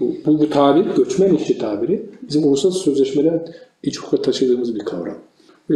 [0.00, 3.46] bu, bu, bu tabir, göçmen işçi tabiri bizim uluslararası sözleşmeden
[3.82, 5.18] iç hukuka taşıdığımız bir kavram.
[5.70, 5.74] Ee,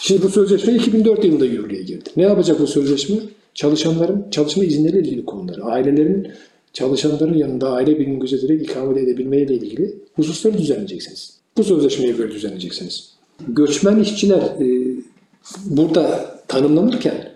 [0.00, 2.10] şimdi bu sözleşme 2004 yılında yürürlüğe girdi.
[2.16, 3.16] Ne yapacak bu sözleşme?
[3.56, 6.28] Çalışanların çalışma izinleriyle ilgili konuları, ailelerin
[6.72, 11.36] çalışanların yanında aile birliğini gözeterek ikamet edebilmeyle ilgili hususları düzenleyeceksiniz.
[11.56, 13.10] Bu sözleşmeye göre düzenleyeceksiniz.
[13.48, 14.96] Göçmen işçiler e,
[15.64, 17.28] burada tanımlanırken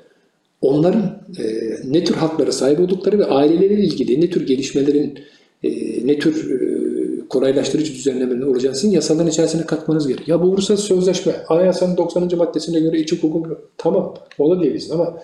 [0.60, 1.44] onların e,
[1.84, 5.18] ne tür haklara sahip oldukları ve aileleriyle ilgili ne tür gelişmelerin,
[5.62, 5.70] e,
[6.06, 10.38] ne tür e, kolaylaştırıcı düzenlemelerin olacağını sizin yasaların içerisine katmanız gerekiyor.
[10.38, 12.38] Ya bu uluslararası sözleşme, anayasanın 90.
[12.38, 13.46] maddesine göre iç hukuk
[13.78, 15.18] tamam o da diyebilirsin ama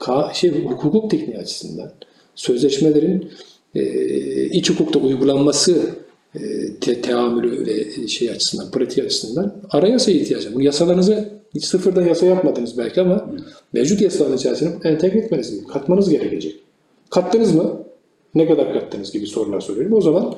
[0.00, 1.92] ka- şey, hukuk tekniği açısından
[2.34, 3.30] sözleşmelerin
[3.74, 3.82] e,
[4.44, 5.80] iç hukukta uygulanması
[6.34, 6.40] e,
[6.80, 10.54] te, teamülü ve şey açısından, pratik açısından arayasaya ihtiyaç var.
[10.54, 13.30] Bu yasalarınızı hiç sıfırdan yasa yapmadınız belki ama
[13.72, 16.56] mevcut yasaların içerisine entegre etmeniz, gerekiyor, katmanız gerekecek.
[17.10, 17.82] Kattınız mı?
[18.34, 19.92] Ne kadar kattınız gibi sorular soruyorum.
[19.92, 20.34] O zaman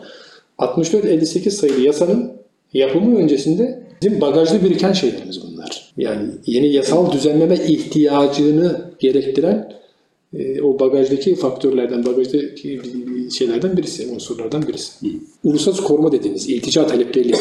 [0.59, 2.33] 64-58 sayılı yasanın
[2.73, 5.80] yapımı öncesinde bizim bagajlı biriken şeylerimiz bunlar.
[5.97, 9.73] Yani yeni yasal düzenleme ihtiyacını gerektiren
[10.35, 12.81] e, o bagajdaki faktörlerden, bagajdaki
[13.39, 14.93] şeylerden birisi, unsurlardan birisi.
[15.45, 17.37] Uluslararası koruma dediğimiz iltica talepleriyle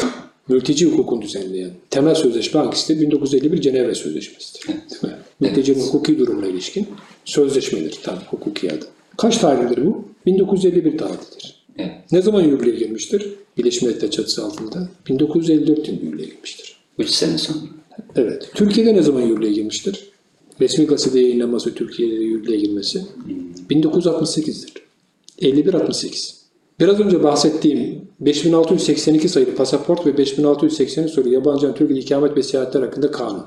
[0.48, 3.00] mülteci hukukunu düzenleyen temel sözleşme hangisidir?
[3.00, 4.68] 1951 Cenevre Sözleşmesi'dir.
[4.68, 5.18] Değil mi?
[5.40, 6.86] Mültecinin hukuki durumuna ilişkin
[7.24, 8.86] sözleşmedir tam hukuki adı.
[9.16, 10.04] Kaç tarihlidir bu?
[10.26, 11.64] 1951 tarihidir.
[11.78, 11.92] Evet.
[12.12, 13.26] Ne zaman yürürlüğe girmiştir?
[13.58, 16.76] Birleşmiş Milletler çatısı altında 1954 yılında yürürlüğe girmiştir.
[16.98, 17.79] 3 sene sonra.
[18.16, 18.50] Evet.
[18.54, 20.10] Türkiye'de ne zaman yürürlüğe girmiştir?
[20.60, 23.02] Resmi gazetede yayınlanması Türkiye'de yürürlüğe girmesi
[23.70, 24.72] 1968'dir.
[25.42, 26.34] 51-68.
[26.80, 33.10] Biraz önce bahsettiğim 5682 sayılı pasaport ve 5683 sayılı yabancı Türkiye ikamet ve seyahatler hakkında
[33.10, 33.42] kanun.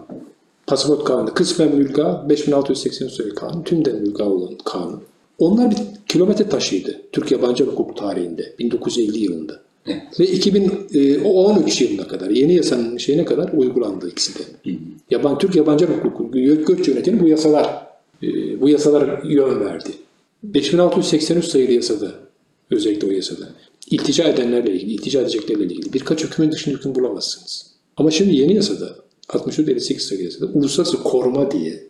[0.68, 5.04] Pasaport kanunu kısmen mülga 5683 sayılı kanun, tümden mülga olan kanun.
[5.40, 5.78] Onlar bir
[6.08, 9.60] kilometre taşıydı Türk yabancı hukuk tarihinde 1950 yılında.
[10.20, 14.44] Ve 2013 yılına kadar yeni yasanın şeyine kadar uygulandı ikisi de.
[15.10, 17.88] Yaban Türk yabancı hukuku göç yönetimi bu yasalar
[18.24, 19.90] e, bu yasalar yön verdi.
[20.44, 22.12] 5683 sayılı yasada
[22.72, 23.50] özellikle o yasada
[23.90, 27.66] iltica edenlerle ilgili, iltica edeceklerle ilgili birkaç hükmün dışında hüküm bulamazsınız.
[27.98, 28.96] Ama şimdi yeni yasada
[29.30, 31.84] 64-58 sayılı yasada uluslararası koruma diye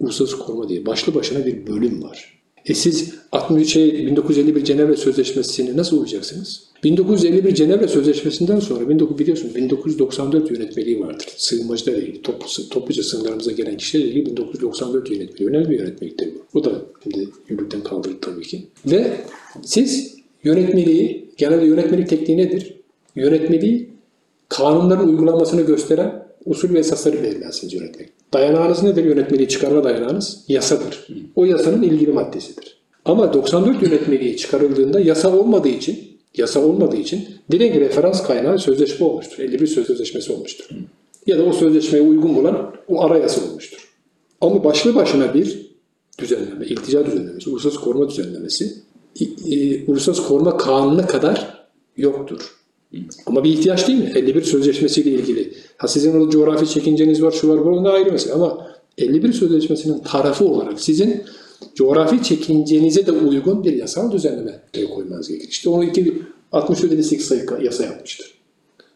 [0.00, 2.35] uluslararası koruma diye başlı başına bir bölüm var.
[2.66, 6.62] E siz 60 şey 1951 Cenevre Sözleşmesi'ne nasıl uyacaksınız?
[6.84, 11.26] 1951 Cenevre Sözleşmesi'nden sonra 19 biliyorsunuz 1994 yönetmeliği vardır.
[11.36, 15.48] Sığınmacılarla ilgili toplu, topluca sınırlarımıza gelen kişilerle ilgili 1994 yönetmeliği.
[15.48, 16.38] Önemli bir yönetmeliktir bu.
[16.54, 18.66] Bu da şimdi yürürlükten kaldırıldı tabii ki.
[18.86, 19.12] Ve
[19.62, 22.76] siz yönetmeliği, genelde yönetmelik tekniği nedir?
[23.16, 23.90] Yönetmeliği
[24.48, 28.12] kanunların uygulanmasını gösteren usul ve esasları belirlersiniz yönetmelik.
[28.32, 29.04] Dayanağınız nedir?
[29.04, 31.06] Yönetmeliği çıkarma dayanağınız yasadır.
[31.36, 32.76] O yasanın ilgili maddesidir.
[33.04, 35.98] Ama 94 yönetmeliği çıkarıldığında yasa olmadığı için
[36.36, 39.38] yasa olmadığı için direkt referans kaynağı sözleşme olmuştur.
[39.38, 40.68] 51 söz sözleşmesi olmuştur.
[41.26, 43.88] Ya da o sözleşmeye uygun bulan o arayasa olmuştur.
[44.40, 45.66] Ama başlı başına bir
[46.18, 48.72] düzenleme, iltica düzenlemesi, uluslararası koruma düzenlemesi
[49.86, 52.40] uluslararası koruma kanunu kadar yoktur.
[53.26, 54.12] Ama bir ihtiyaç değil mi?
[54.14, 55.45] 51 sözleşmesiyle ilgili.
[55.76, 58.32] Ha sizin orada coğrafi çekinceniz var, şu var, bu da ayrı mesele.
[58.32, 58.66] Ama
[58.98, 61.24] 51 sözleşmesinin tarafı olarak sizin
[61.74, 64.60] coğrafi çekincenize de uygun bir yasal düzenleme
[64.94, 65.48] koymanız gerekir.
[65.48, 65.84] İşte onu
[66.52, 68.34] 64 sayı yasa yapmıştır.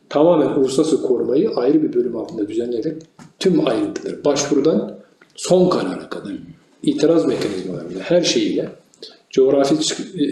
[0.08, 3.02] Tamamen uluslararası korumayı ayrı bir bölüm altında düzenleyerek
[3.38, 4.98] tüm ayrıntıları başvurudan
[5.34, 6.32] son karara kadar
[6.82, 8.68] itiraz mekanizmalarında her şeyiyle
[9.30, 9.74] coğrafi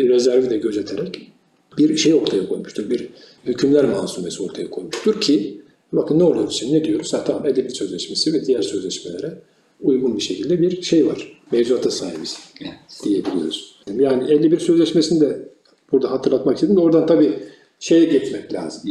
[0.09, 1.33] rezervi de gözeterek
[1.79, 2.91] bir şey ortaya koymuştur.
[2.91, 3.09] Bir
[3.45, 5.61] hükümler masumesi ortaya koymuştur ki
[5.93, 7.15] bakın ne oluyor şimdi ne diyoruz?
[7.15, 9.35] Ha, tamam Edebiyat Sözleşmesi ve diğer sözleşmelere
[9.81, 11.41] uygun bir şekilde bir şey var.
[11.53, 12.75] Mevzuata sahibiz evet.
[13.05, 13.75] diyebiliyoruz.
[13.99, 15.49] Yani 51 Sözleşmesi'ni de
[15.93, 17.39] burada hatırlatmak istedim de oradan tabii
[17.81, 18.91] şeye geçmek lazım.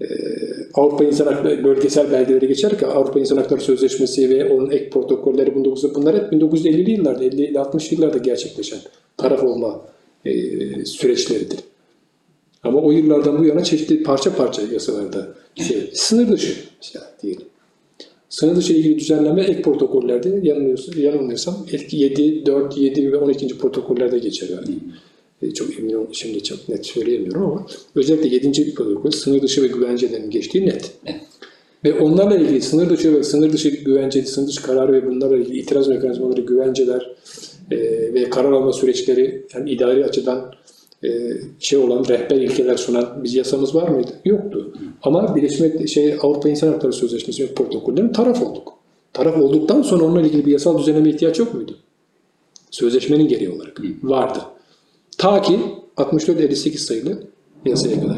[0.00, 0.06] Ee,
[0.74, 5.94] Avrupa İnsan Hakları bölgesel belgeleri geçerken Avrupa İnsan Hakları Sözleşmesi ve onun ek protokolleri 19
[5.94, 8.78] bunlar hep 1950'li yıllarda 50 60'lı yıllarda gerçekleşen
[9.16, 9.84] taraf olma
[10.24, 11.58] e, süreçleridir.
[12.62, 17.46] Ama o yıllardan bu yana çeşitli parça parça yasalarda şey, sınır dışı mesela diyelim.
[18.28, 23.58] Sınır dışı ilgili düzenleme ek protokollerde yanılmıyorsam, yanılmıyorsam 7, 4, 7 ve 12.
[23.58, 24.78] protokollerde geçer yani.
[25.42, 28.74] E, çok emin ol, şimdi çok net söyleyemiyorum ama özellikle 7.
[28.74, 30.90] protokol sınır dışı ve güvencelerin geçtiği net.
[31.84, 35.58] Ve onlarla ilgili sınır dışı ve sınır dışı güvence, sınır dışı kararı ve bunlarla ilgili
[35.58, 37.16] itiraz mekanizmaları, güvenceler
[37.70, 37.78] e,
[38.14, 40.52] ve karar alma süreçleri yani idari açıdan
[41.58, 44.10] şey olan rehber ilkeler sunan biz yasamız var mıydı?
[44.24, 44.72] Yoktu.
[45.02, 48.72] Ama Birleşmiş şey Avrupa İnsan Hakları Sözleşmesi ve protokollerine taraf olduk.
[49.12, 51.76] Taraf olduktan sonra onunla ilgili bir yasal düzenleme ihtiyaç yok muydu?
[52.70, 54.38] Sözleşmenin gereği olarak vardı.
[55.18, 55.58] Ta ki
[55.96, 57.22] 64-58 sayılı
[57.64, 58.16] yasaya kadar.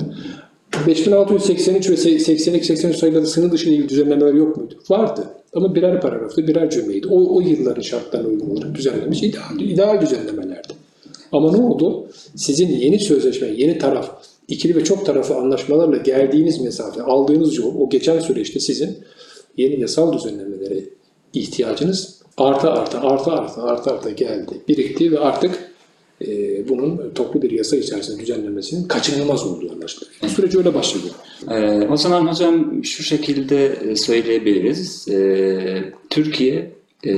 [0.87, 4.75] 5683 ve 82-83 sayılarda sınır dışı ilgili düzenlemeler yok muydu?
[4.91, 5.25] Vardı.
[5.55, 7.07] Ama birer paragrafta birer cümleydi.
[7.09, 10.48] O, o yılların şartlarına uygun olarak düzenlenmiş ideal, ideal düzenlemelerdi.
[11.33, 12.09] Ama ne oldu?
[12.37, 14.11] Sizin yeni sözleşme, yeni taraf,
[14.49, 18.99] ikili ve çok tarafı anlaşmalarla geldiğiniz mesafe, aldığınız yol, o geçen süreçte sizin
[19.57, 20.85] yeni yasal düzenlemelere
[21.33, 25.73] ihtiyacınız arta arta arta arta arta arta geldi, birikti ve artık
[26.27, 30.13] e, bunun toplu bir yasa içerisinde düzenlenmesinin kaçınılmaz olduğu anlaşılıyor.
[30.23, 31.15] Bu süreç öyle başlıyor.
[31.51, 35.09] Ee, o zaman hocam şu şekilde söyleyebiliriz.
[35.09, 37.13] Ee, Türkiye e,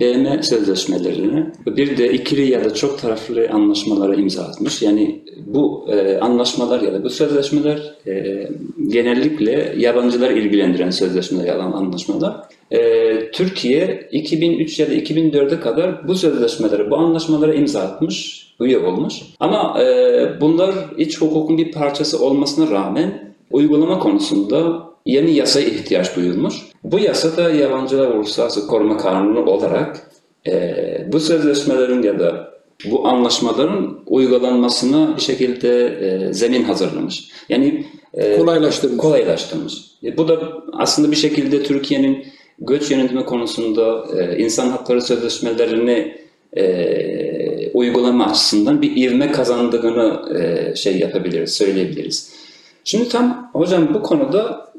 [0.00, 4.82] BM sözleşmelerini bir de ikili ya da çok taraflı anlaşmalara imza atmış.
[4.82, 8.48] Yani bu e, anlaşmalar ya da bu sözleşmeler e,
[8.88, 12.36] genellikle yabancılar ilgilendiren sözleşmeler ya da anlaşmalar.
[12.70, 19.14] E, Türkiye 2003 ya da 2004'e kadar bu sözleşmelere, bu anlaşmalara imza atmış, üye olmuş.
[19.40, 26.54] Ama e, bunlar iç hukukun bir parçası olmasına rağmen uygulama konusunda yeni yasa ihtiyaç duyulmuş.
[26.84, 30.10] Bu yasa da yabancılar uluslararası koruma kanunu olarak
[30.46, 30.74] e,
[31.12, 32.52] bu sözleşmelerin ya da
[32.90, 37.28] bu anlaşmaların uygulanmasına bir şekilde e, zemin hazırlamış.
[37.48, 38.98] Yani e, kolaylaştırmış.
[38.98, 39.74] kolaylaştırmış.
[40.04, 40.38] E, bu da
[40.72, 42.26] aslında bir şekilde Türkiye'nin
[42.58, 46.16] göç yönetimi konusunda e, insan hakları sözleşmelerini
[46.56, 52.32] e, uygulama açısından bir ivme kazandığını e, şey yapabiliriz, söyleyebiliriz.
[52.84, 54.71] Şimdi tam hocam bu konuda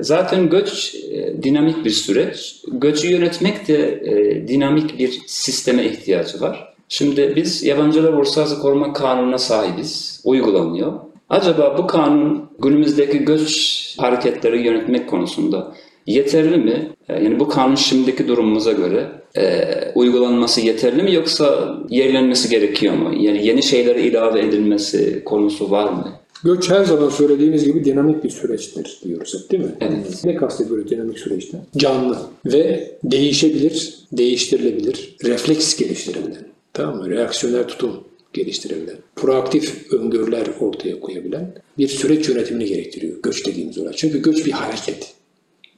[0.00, 2.62] zaten göç e, dinamik bir süreç.
[2.72, 6.74] Göçü yönetmek de e, dinamik bir sisteme ihtiyacı var.
[6.88, 10.92] Şimdi biz yabancılar uluslararası koruma kanununa sahibiz, uygulanıyor.
[11.30, 15.72] Acaba bu kanun günümüzdeki göç hareketleri yönetmek konusunda
[16.06, 16.88] yeterli mi?
[17.08, 23.14] E, yani bu kanun şimdiki durumumuza göre e, uygulanması yeterli mi yoksa yerilenmesi gerekiyor mu?
[23.20, 26.12] Yani yeni şeyler ilave edilmesi konusu var mı?
[26.44, 29.74] Göç her zaman söylediğimiz gibi dinamik bir süreçtir diyoruz hep değil mi?
[29.80, 30.24] Evet.
[30.24, 31.58] Ne kastediyoruz dinamik süreçte?
[31.76, 37.10] Canlı ve değişebilir, değiştirilebilir, refleks geliştirebilen, tamam mı?
[37.10, 43.92] Reaksiyoner tutum geliştirebilen, proaktif öngörüler ortaya koyabilen bir süreç yönetimini gerektiriyor göç dediğimiz olay.
[43.96, 45.14] Çünkü göç bir hareket,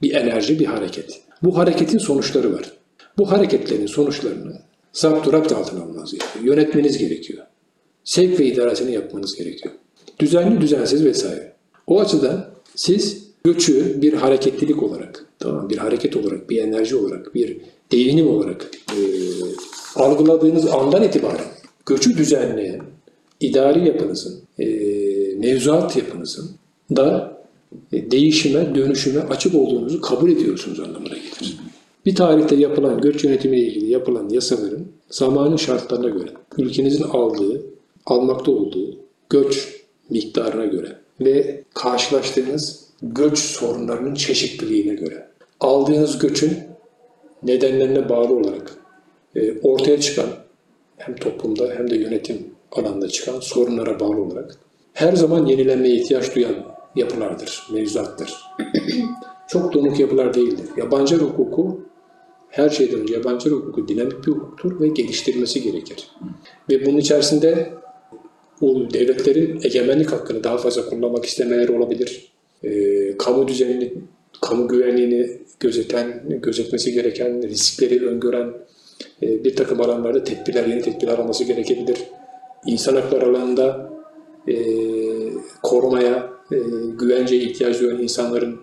[0.01, 1.21] bir enerji, bir hareket.
[1.43, 2.71] Bu hareketin sonuçları var.
[3.17, 4.61] Bu hareketlerin sonuçlarını
[4.93, 6.45] Zapturapt altına almanız gerekiyor.
[6.45, 7.43] Yönetmeniz gerekiyor.
[8.03, 9.73] Sevk ve idaresini yapmanız gerekiyor.
[10.19, 11.53] Düzenli, düzensiz vesaire.
[11.87, 17.57] O açıdan siz göçü bir hareketlilik olarak, tamam bir hareket olarak, bir enerji olarak, bir
[17.91, 18.99] devinim olarak e,
[19.95, 21.45] algıladığınız andan itibaren
[21.85, 22.81] göçü düzenleyen
[23.39, 24.65] idari yapınızın, e,
[25.37, 26.49] mevzuat yapınızın
[26.95, 27.37] da
[27.93, 31.57] e, değişime, dönüşüme açık olduğunuzu kabul ediyorsunuz anlamına gelir.
[32.05, 37.61] Bir tarihte yapılan göç yönetimiyle ilgili yapılan yasaların zamanın şartlarına göre, ülkenizin aldığı,
[38.05, 38.97] almakta olduğu
[39.29, 39.74] göç
[40.09, 45.27] miktarına göre ve karşılaştığınız göç sorunlarının çeşitliliğine göre,
[45.59, 46.57] aldığınız göçün
[47.43, 48.77] nedenlerine bağlı olarak
[49.35, 50.29] e, ortaya çıkan
[50.97, 54.57] hem toplumda hem de yönetim alanında çıkan sorunlara bağlı olarak
[54.93, 56.55] her zaman yenilenmeye ihtiyaç duyan
[56.95, 58.33] yapılardır, mevzuattır.
[59.47, 60.65] Çok donuk yapılar değildir.
[60.77, 61.81] Yabancı hukuku
[62.49, 66.07] her şeyden önce yabancı hukuku dinamik bir hukuktur ve geliştirilmesi gerekir.
[66.69, 67.73] Ve bunun içerisinde
[68.61, 72.31] o devletlerin egemenlik hakkını daha fazla kullanmak istemeleri olabilir.
[72.63, 73.93] E, kamu düzenini,
[74.41, 78.53] kamu güvenliğini gözeten, gözetmesi gereken, riskleri öngören
[79.23, 81.97] e, bir takım alanlarda tedbirler, yeni tedbirler alması gerekebilir.
[82.65, 83.89] İnsan hakları alanında
[84.47, 84.55] e,
[85.63, 86.57] korumaya, e,
[86.99, 88.59] güvenceye ihtiyaç duyan insanların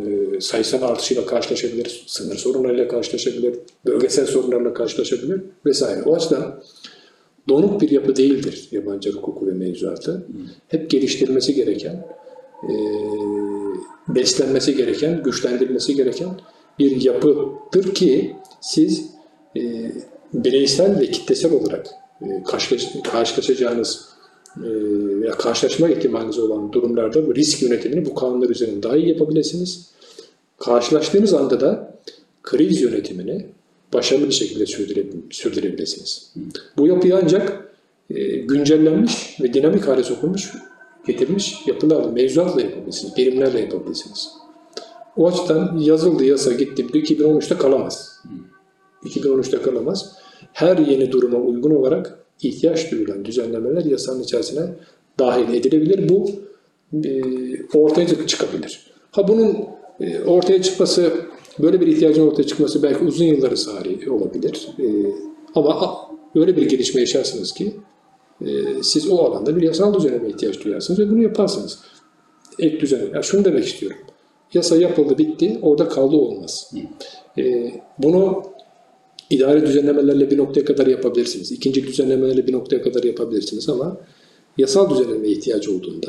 [0.00, 6.02] e, sayısal artışıyla karşılaşabilir, sınır sorunlarıyla karşılaşabilir, bölgesel sorunlarla karşılaşabilir vesaire.
[6.02, 6.62] O açıdan
[7.48, 10.26] donuk bir yapı değildir yabancı hukuku ve mevzuatı.
[10.68, 12.06] Hep geliştirilmesi gereken,
[12.62, 12.74] e,
[14.08, 16.28] beslenmesi gereken, güçlendirilmesi gereken
[16.78, 19.10] bir yapıdır ki siz
[19.56, 19.92] e,
[20.34, 21.86] bireysel ve kitlesel olarak
[22.22, 24.08] e, karşılaş, karşılaşacağınız
[24.56, 24.68] e,
[25.20, 29.92] veya karşılaşma ihtimaliniz olan durumlarda bu risk yönetimini bu kanunlar üzerinde daha iyi yapabilirsiniz.
[30.58, 31.98] Karşılaştığınız anda da
[32.42, 33.46] kriz yönetimini
[33.92, 36.32] başarılı bir şekilde sürdüre, sürdürebilirsiniz.
[36.76, 37.74] Bu yapıyı ancak
[38.10, 40.52] e, güncellenmiş ve dinamik hale sokulmuş,
[41.06, 44.28] getirilmiş yapılarla, mevzuatla yapabilirsiniz, birimlerle yapabilirsiniz.
[45.16, 48.22] O açıdan yazıldı yasa gitti 2013'te kalamaz.
[49.04, 50.16] 2013'te kalamaz.
[50.52, 54.62] Her yeni duruma uygun olarak ihtiyaç duyulan düzenlemeler yasanın içerisine
[55.18, 56.08] dahil edilebilir.
[56.08, 56.30] Bu
[57.04, 57.22] e,
[57.74, 58.86] ortaya çıkabilir.
[59.10, 59.56] Ha bunun
[60.00, 61.12] e, ortaya çıkması,
[61.58, 64.68] böyle bir ihtiyacın ortaya çıkması belki uzun yılları sari olabilir.
[64.78, 64.86] E,
[65.54, 65.96] ama
[66.34, 67.76] öyle bir gelişme yaşarsınız ki
[68.46, 71.78] e, siz o alanda bir yasal düzenleme ihtiyaç duyarsınız ve bunu yaparsınız.
[72.58, 73.10] Ek düzenleme.
[73.14, 73.98] Yani şunu demek istiyorum.
[74.54, 76.72] Yasa yapıldı, bitti, orada kaldı olmaz.
[77.38, 78.42] E, bunu
[79.30, 81.52] idari düzenlemelerle bir noktaya kadar yapabilirsiniz.
[81.52, 83.96] İkinci düzenlemelerle bir noktaya kadar yapabilirsiniz ama
[84.58, 86.08] yasal düzenlemeye ihtiyacı olduğunda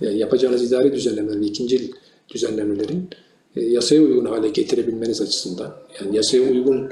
[0.00, 1.90] yani yapacağınız idari düzenlemeler ve ikinci
[2.34, 3.10] düzenlemelerin
[3.56, 6.88] e, yasaya uygun hale getirebilmeniz açısından yani yasaya uygun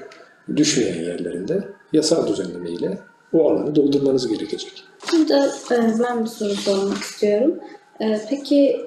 [0.57, 2.99] düşmeyen yerlerinde yasal düzenleme ile
[3.33, 4.85] o alanı doldurmanız gerekecek.
[5.13, 7.55] Burada e, ben bir soru sormak istiyorum.
[8.01, 8.81] E, peki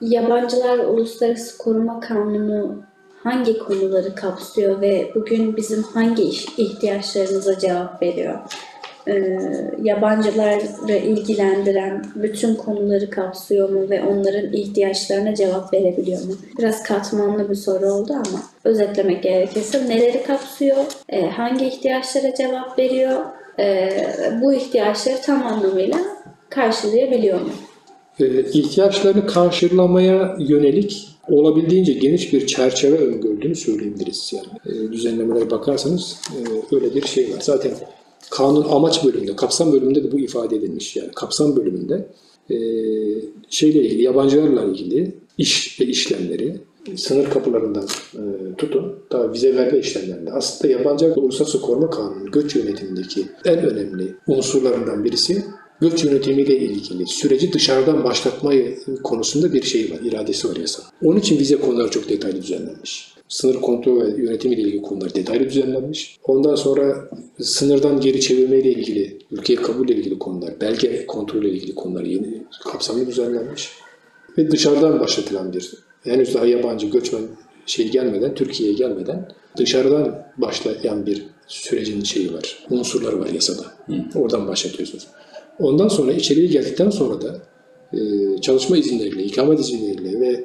[0.00, 2.82] yabancılar uluslararası koruma kanunu
[3.22, 6.22] hangi konuları kapsıyor ve bugün bizim hangi
[6.56, 8.38] ihtiyaçlarımıza cevap veriyor?
[9.08, 9.38] Ee,
[9.82, 16.34] yabancıları ilgilendiren bütün konuları kapsıyor mu ve onların ihtiyaçlarına cevap verebiliyor mu?
[16.58, 20.76] Biraz katmanlı bir soru oldu ama özetlemek gerekirse neleri kapsıyor,
[21.08, 23.20] ee, hangi ihtiyaçlara cevap veriyor,
[23.58, 23.90] ee,
[24.42, 25.98] bu ihtiyaçları tam anlamıyla
[26.48, 27.50] karşılayabiliyor mu?
[28.20, 34.32] Ee, ihtiyaçlarını karşılamaya yönelik olabildiğince geniş bir çerçeve öngördüğünü söyleyebiliriz.
[34.32, 37.40] Yani e, düzenlemelere bakarsanız e, öyle bir şey var.
[37.40, 37.72] Zaten
[38.30, 40.96] kanun amaç bölümünde, kapsam bölümünde de bu ifade edilmiş.
[40.96, 42.08] Yani kapsam bölümünde
[42.50, 42.56] e,
[43.50, 46.56] şeyle ilgili, yabancılarla ilgili iş ve işlemleri,
[46.96, 48.22] sınır kapılarından e,
[48.58, 50.32] tutun, daha vize verme işlemlerinde.
[50.32, 55.44] Aslında yabancı uluslararası koruma kanunu göç yönetimindeki en önemli unsurlarından birisi
[55.80, 58.52] göç yönetimiyle ilgili süreci dışarıdan başlatma
[59.02, 60.82] konusunda bir şey var, iradesi var yasa.
[61.04, 63.14] Onun için vize konuları çok detaylı düzenlenmiş.
[63.28, 66.18] Sınır kontrol ve yönetimiyle ilgili konular detaylı düzenlenmiş.
[66.24, 71.56] Ondan sonra sınırdan geri çevirme ile ilgili, ülkeye kabul ile ilgili konular, belge kontrolü ile
[71.56, 73.70] ilgili konular yeni kapsamlı düzenlenmiş.
[74.38, 77.22] Ve dışarıdan başlatılan bir, henüz daha yabancı göçmen
[77.66, 83.62] şey gelmeden, Türkiye'ye gelmeden dışarıdan başlayan bir sürecin şeyi var, unsurları var yasada.
[83.86, 84.18] Hı.
[84.18, 85.06] Oradan başlatıyorsunuz.
[85.60, 87.42] Ondan sonra içeriye geldikten sonra da
[87.92, 87.98] e,
[88.40, 90.44] çalışma izinleriyle, ikamet izinleriyle ve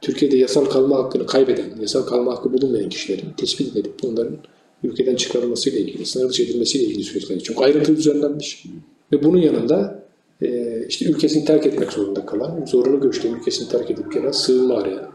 [0.00, 4.36] Türkiye'de yasal kalma hakkını kaybeden, yasal kalma hakkı bulunmayan kişilerin tespit edilip bunların
[4.84, 8.64] ülkeden çıkarılmasıyla ilgili, sınır dışı edilmesiyle ilgili süreçler çok ayrıntılı düzenlenmiş.
[9.12, 10.02] Ve bunun yanında
[10.42, 15.12] e, işte ülkesini terk etmek zorunda kalan, zorunlu göçte ülkesini terk edip gelen, sığınma arayan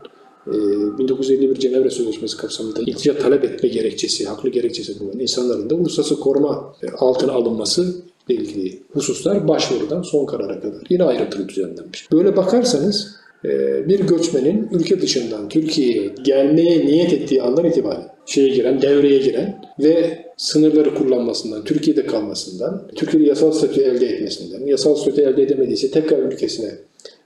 [0.47, 0.53] e,
[0.97, 6.73] 1951 Cenevre Sözleşmesi kapsamında iltica talep etme gerekçesi, haklı gerekçesi bulunan insanların da uluslararası koruma
[6.97, 7.95] altına alınması
[8.33, 12.11] ilgili hususlar başvurudan son karara kadar yine ayrıntılı düzenlenmiş.
[12.11, 13.15] Böyle bakarsanız
[13.45, 13.49] e,
[13.89, 20.25] bir göçmenin ülke dışından Türkiye'ye gelmeye niyet ettiği andan itibaren şeye giren, devreye giren ve
[20.37, 26.71] sınırları kullanmasından, Türkiye'de kalmasından, Türkiye'de yasal statü elde etmesinden, yasal statü elde edemediyse tekrar ülkesine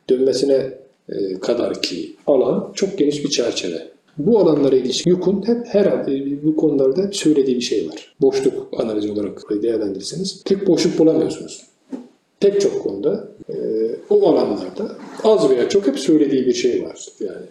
[0.09, 0.73] dönmesine
[1.09, 3.87] e, kadar ki alan çok geniş bir çerçeve.
[4.19, 6.07] Bu alanlara ilişkin YUK'un hep her
[6.43, 8.15] bu konularda söylediği bir şey var.
[8.21, 11.65] Boşluk analizi olarak değerlendirirseniz tek boşluk bulamıyorsunuz.
[12.39, 13.55] Pek çok konuda e,
[14.09, 17.05] o alanlarda az veya çok hep söylediği bir şey var.
[17.19, 17.45] Yani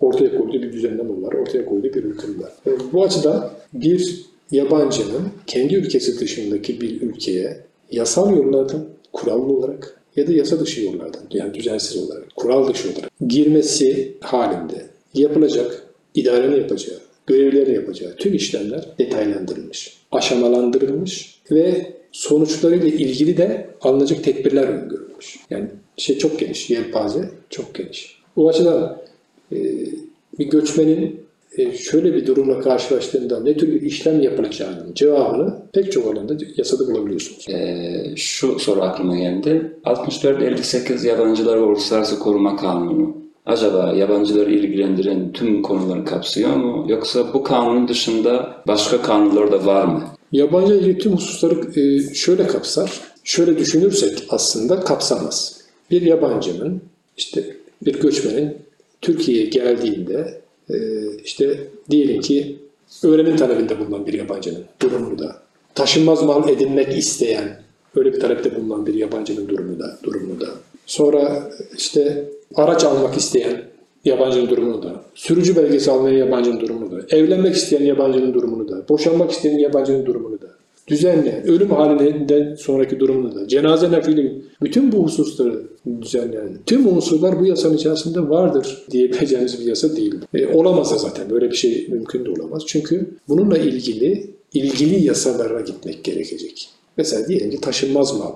[0.00, 2.52] ortaya koyduğu bir düzenleme var, ortaya koyduğu bir ülke var.
[2.66, 7.60] E, bu açıdan bir yabancının kendi ülkesi dışındaki bir ülkeye
[7.90, 13.10] yasal yollardan, kurallı olarak ya da yasa dışı yollardan yani düzensiz olarak, kural dışı olarak
[13.28, 23.66] girmesi halinde yapılacak, idarenin yapacağı, görevlerini yapacağı tüm işlemler detaylandırılmış, aşamalandırılmış ve sonuçlarıyla ilgili de
[23.80, 25.36] alınacak tedbirler öngörülmüş.
[25.50, 28.18] Yani şey çok geniş, yelpaze çok geniş.
[28.36, 28.98] Bu açıdan
[29.52, 29.56] e,
[30.38, 31.20] bir göçmenin
[31.58, 36.86] e, şöyle bir durumla karşılaştığında ne tür bir işlem yapılacağının cevabını pek çok alanda yasada
[36.86, 37.46] bulabiliyorsunuz.
[37.48, 39.72] Ee, şu soru aklıma geldi.
[39.84, 46.84] 64-58 Yabancılar ve Uluslararası Koruma Kanunu acaba yabancıları ilgilendiren tüm konuları kapsıyor mu?
[46.88, 50.04] Yoksa bu kanunun dışında başka kanunlar da var mı?
[50.32, 53.00] Yabancı ilgili tüm hususları e, şöyle kapsar.
[53.24, 55.60] Şöyle düşünürsek aslında kapsamaz.
[55.90, 56.82] Bir yabancının
[57.16, 58.56] işte bir göçmenin
[59.00, 60.40] Türkiye'ye geldiğinde
[60.70, 60.76] e,
[61.24, 62.58] işte diyelim ki
[63.04, 65.36] öğrenim talebinde bulunan bir yabancının durumu da,
[65.74, 67.62] taşınmaz mal edinmek isteyen,
[67.96, 70.48] öyle bir talepte bulunan bir yabancının durumu da, durumu da.
[70.86, 73.62] Sonra işte araç almak isteyen
[74.04, 79.30] yabancının durumunu da, sürücü belgesi almayan yabancının durumunu da, evlenmek isteyen yabancının durumunu da, boşanmak
[79.30, 80.46] isteyen yabancının durumunu da,
[80.88, 85.62] düzenleyen, ölüm halinden sonraki durumunu da, cenaze nakli, bütün bu hususları
[86.02, 90.14] düzenleyen tüm unsurlar bu yasanın içerisinde vardır diyebileceğimiz bir yasa değil.
[90.34, 92.62] E, olamaz da zaten böyle bir şey mümkün de olamaz.
[92.66, 96.68] Çünkü bununla ilgili ilgili yasalara gitmek gerekecek.
[96.96, 98.32] Mesela diyelim ki taşınmaz mal,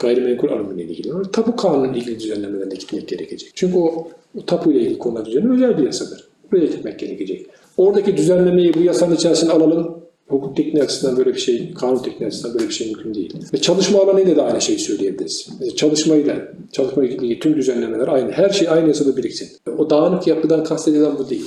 [0.00, 3.50] gayrimenkul alımıyla ilgili olarak tapu kanunun ilgili düzenlemelerine gitmek gerekecek.
[3.54, 6.28] Çünkü o, o tapu ile ilgili konular düzenli özel bir yasadır.
[6.52, 7.46] Buraya gitmek gerekecek.
[7.76, 10.00] Oradaki düzenlemeyi bu yasanın içerisine alalım.
[10.28, 13.34] Hukuk tekniği açısından böyle bir şey, kanun tekniği açısından böyle bir şey mümkün değil.
[13.54, 15.48] Ve çalışma alanıyla da aynı şeyi söyleyebiliriz.
[15.60, 16.36] Mesela çalışmayla,
[16.72, 18.30] çalışma ilgili tüm düzenlemeler aynı.
[18.30, 19.48] Her şey aynı yasada biriksin.
[19.78, 21.44] O dağınık yapıdan kastedilen bu değil.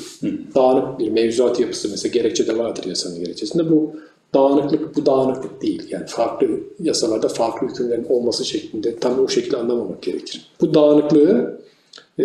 [0.55, 3.69] Dağınık bir mevzuat yapısı mesela gerekçede vardır yasanın gerekçesinde.
[3.71, 3.95] Bu
[4.34, 5.84] dağınıklık bu dağınıklık değil.
[5.89, 6.47] Yani farklı
[6.79, 10.47] yasalarda farklı hükümlerin olması şeklinde tam o şekilde anlamamak gerekir.
[10.61, 11.61] Bu dağınıklığı
[12.19, 12.23] e,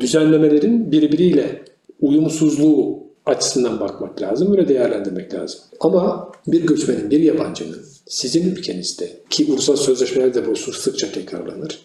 [0.00, 1.62] düzenlemelerin birbiriyle
[2.00, 5.60] uyumsuzluğu açısından bakmak lazım, böyle değerlendirmek lazım.
[5.80, 11.78] Ama bir göçmenin, bir yabancının sizin ülkenizde ki ulusal sözleşmelerde bu husus sıkça tekrarlanır,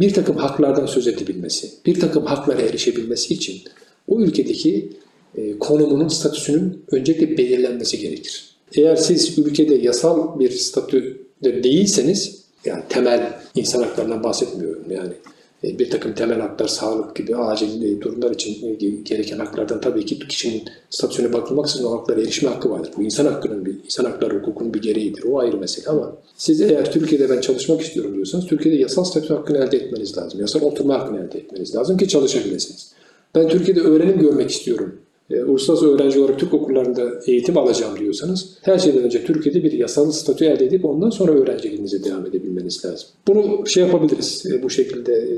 [0.00, 3.62] bir takım haklardan söz edebilmesi, bir takım haklara erişebilmesi için
[4.08, 4.92] o ülkedeki
[5.36, 8.53] e, konumunun, statüsünün öncelikle belirlenmesi gerekir.
[8.76, 15.12] Eğer siz ülkede yasal bir statüde değilseniz, yani temel insan haklarından bahsetmiyorum yani
[15.64, 20.18] e, bir takım temel haklar, sağlık gibi acil durumlar için e, gereken haklardan tabii ki
[20.18, 22.90] kişinin statüsüne bakılmaksızın o haklara erişme hakkı vardır.
[22.96, 25.24] Bu insan hakkının bir, insan hakları hukukunun bir gereğidir.
[25.24, 29.58] O ayrı mesele ama siz eğer Türkiye'de ben çalışmak istiyorum diyorsanız Türkiye'de yasal statü hakkını
[29.58, 30.40] elde etmeniz lazım.
[30.40, 32.92] Yasal oturma hakkını elde etmeniz lazım ki çalışabilirsiniz.
[33.34, 34.94] Ben Türkiye'de öğrenim görmek istiyorum
[35.30, 36.73] e, uluslararası öğrenci olarak Türk okullarında
[37.26, 42.04] eğitim alacağım diyorsanız her şeyden önce Türkiye'de bir yasal statü elde edip ondan sonra öğrenciliğinize
[42.04, 43.08] devam edebilmeniz lazım.
[43.28, 45.36] Bunu şey yapabiliriz, e, bu şekilde e,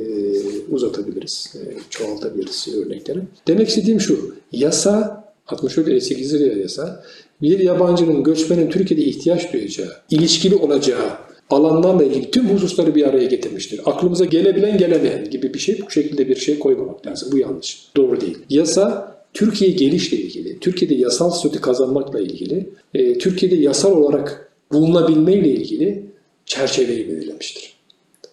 [0.70, 3.18] uzatabiliriz, e, çoğaltabiliriz örnekleri.
[3.48, 7.04] Demek istediğim şu, yasa 64 lira yasa
[7.42, 13.80] bir yabancının, göçmenin Türkiye'de ihtiyaç duyacağı, ilişkili olacağı alanlarla ilgili tüm hususları bir araya getirmiştir.
[13.86, 17.28] Aklımıza gelebilen gelemeyen gibi bir şey bu şekilde bir şey koymamak lazım.
[17.32, 17.88] Bu yanlış.
[17.96, 18.38] Doğru değil.
[18.50, 26.06] Yasa Türkiye gelişle ilgili, Türkiye'de yasal statü kazanmakla ilgili, e, Türkiye'de yasal olarak bulunabilmeyle ilgili
[26.46, 27.76] çerçeveyi belirlemiştir.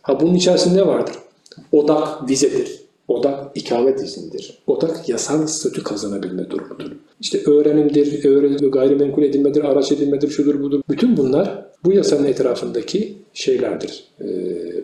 [0.02, 1.16] Ha bunun içerisinde ne vardır?
[1.72, 2.80] Odak vizedir.
[3.08, 4.58] Odak ikamet izindir.
[4.68, 6.92] Odak yasal statü kazanabilme durumudur.
[7.22, 10.82] İşte öğrenimdir, öğrenim, gayrimenkul edinmedir, araç edinmedir, şudur budur.
[10.90, 14.28] Bütün bunlar bu yasanın etrafındaki şeylerdir, e,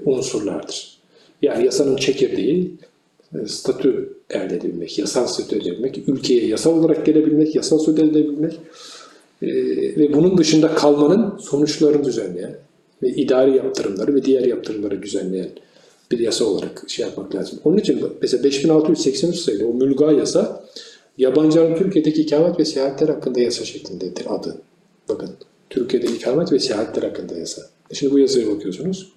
[0.05, 0.99] unsurlardır.
[1.41, 2.71] Yani yasanın çekirdeği
[3.47, 8.59] statü elde edebilmek, yasal statü elde edebilmek, ülkeye yasal olarak gelebilmek, yasal statü elde edebilmek
[9.41, 9.47] e,
[9.97, 12.55] ve bunun dışında kalmanın sonuçlarını düzenleyen
[13.03, 15.49] ve idari yaptırımları ve diğer yaptırımları düzenleyen
[16.11, 17.59] bir yasa olarak şey yapmak lazım.
[17.63, 20.65] Onun için mesela 5683 sayılı o mülga yasa
[21.17, 24.57] yabancıların Türkiye'deki ikamet ve seyahatler hakkında yasa şeklindedir adı.
[25.09, 25.29] Bakın
[25.69, 27.61] Türkiye'de ikamet ve seyahatler hakkında yasa.
[27.91, 29.11] E Şimdi bu yasaya bakıyorsunuz.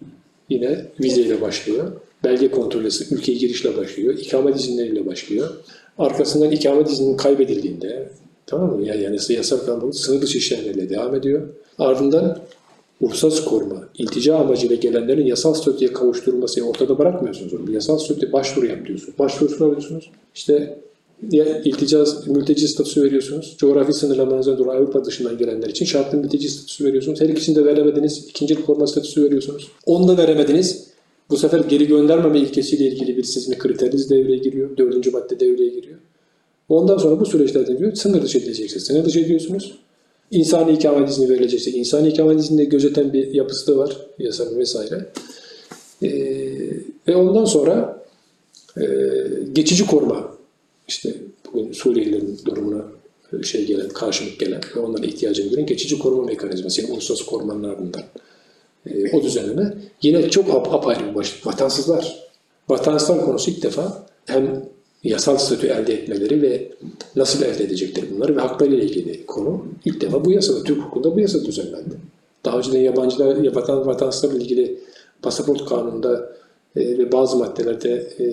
[0.51, 1.93] Yine vizeyle başlıyor.
[2.25, 4.15] Belge kontrolü ülkeye girişle başlıyor.
[4.19, 5.51] İkamet izinleriyle başlıyor.
[5.99, 8.09] Arkasından ikamet izninin kaybedildiğinde
[8.47, 8.87] tamam mı?
[8.87, 11.43] Yani, yani yasal kanun sınır dışı işlemlerle devam ediyor.
[11.79, 12.39] Ardından
[13.01, 17.73] uluslararası koruma, iltica amacıyla gelenlerin yasal statüye kavuşturulması ortada bırakmıyorsunuz onu.
[17.73, 19.19] Yasal statüye başvuru yap diyorsunuz.
[19.19, 20.11] Başvurusunu alıyorsunuz.
[20.35, 20.79] İşte
[21.31, 23.55] ya iltica, mülteci statüsü veriyorsunuz.
[23.59, 27.21] Coğrafi sınırlamanızdan dolayı Avrupa dışından gelenler için şartlı mülteci statüsü veriyorsunuz.
[27.21, 28.27] Her ikisini de veremediniz.
[28.29, 29.69] İkincilik koruma statüsü veriyorsunuz.
[29.87, 30.92] Onu da veremediniz.
[31.31, 34.77] Bu sefer geri göndermeme ilkesiyle ilgili bir sizin kriteriniz devreye giriyor.
[34.77, 35.99] Dördüncü madde devreye giriyor.
[36.69, 39.79] Ondan sonra bu süreçlerde diyor sınır dışı edilecekse sınır dışı ediyorsunuz.
[40.31, 45.07] İnsani ikamet izni verilecekse insani ikamet izni gözeten bir yapısı da var yasanın vesaire.
[46.03, 46.11] Ee,
[47.09, 48.05] ve ondan sonra
[48.81, 48.85] e,
[49.53, 50.37] geçici koruma
[50.89, 51.15] işte
[51.53, 52.85] bugün Suriyelilerin durumuna
[53.43, 58.03] şey gelen, karşılık gelen ve onlara ihtiyacını gören geçici koruma mekanizması yani uluslararası korumanın ardından
[58.87, 61.47] e, o düzenleme yine çok ap apayrı bir başlık.
[61.47, 62.23] Vatansızlar.
[62.69, 64.65] Vatansızlar konusu ilk defa hem
[65.05, 66.69] yasal statü elde etmeleri ve
[67.17, 71.21] nasıl elde edecekleri bunları ve haklarıyla ilgili konu ilk defa bu yasada, Türk hukukunda bu
[71.21, 71.95] yasa düzenlendi.
[72.45, 74.79] Daha önceden yabancılar, vatan, vatansızlarla ilgili
[75.23, 76.33] pasaport kanununda
[76.77, 78.25] e, ve bazı maddelerde e,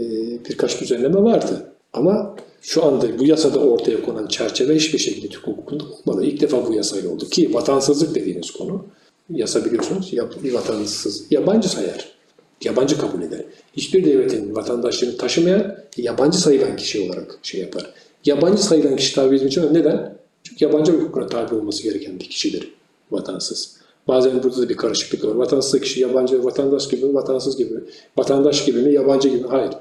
[0.50, 1.66] birkaç düzenleme vardı.
[1.93, 6.26] Ama şu anda bu yasada ortaya konan çerçeve hiçbir şekilde Türk hukukunda olmadı.
[6.26, 8.86] İlk defa bu yasayla oldu ki vatansızlık dediğiniz konu
[9.30, 10.14] yasa biliyorsunuz
[10.44, 12.20] bir vatansız yabancı sayar.
[12.64, 13.42] Yabancı kabul eder.
[13.74, 17.94] Hiçbir devletin vatandaşlığını taşımayan yabancı sayılan kişi olarak şey yapar.
[18.26, 20.18] Yabancı sayılan kişi tabi için neden?
[20.44, 22.74] Çünkü yabancı hukukuna tabi olması gereken bir kişidir
[23.12, 23.80] vatansız.
[24.08, 25.36] Bazen burada da bir karışıklık var.
[25.36, 27.82] Vatansız kişi yabancı, vatandaş gibi mi, vatansız gibi mi?
[28.18, 29.48] Vatandaş gibi mi, yabancı gibi mi?
[29.50, 29.72] Hayır.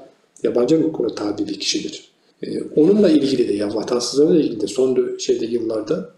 [0.43, 2.11] Yabancı hukukuna tabi bir kişidir.
[2.43, 6.09] Ee, onunla ilgili de, ya vatansızlarla ilgili de son şeyde yıllarda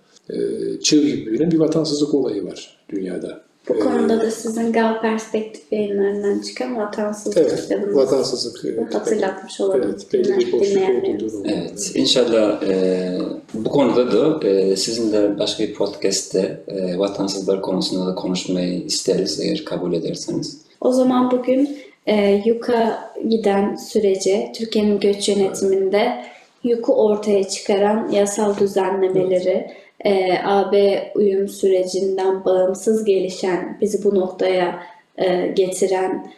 [0.83, 3.41] çığ gibi büyüyen bir vatansızlık olayı var dünyada.
[3.69, 7.95] Bu konuda da sizin Gal Perspektif yayınlarından çıkan vatansızlık Evet, kitabınız.
[7.95, 8.77] vatansızlık.
[8.77, 9.81] Bunu hatırlatmış olalım.
[9.85, 11.45] Evet, belli bir boşluk.
[11.45, 13.17] Evet, inşallah e,
[13.53, 19.65] bu konuda da e, sizinle başka bir podcast'te e, vatansızlar konusunda da konuşmayı isteriz eğer
[19.65, 20.61] kabul ederseniz.
[20.81, 26.25] O zaman bugün e, YUK'a giden sürece Türkiye'nin göç yönetiminde
[26.63, 29.71] YUK'u ortaya çıkaran yasal düzenlemeleri,
[30.05, 34.83] e, AB uyum sürecinden bağımsız gelişen, bizi bu noktaya
[35.17, 36.31] e, getiren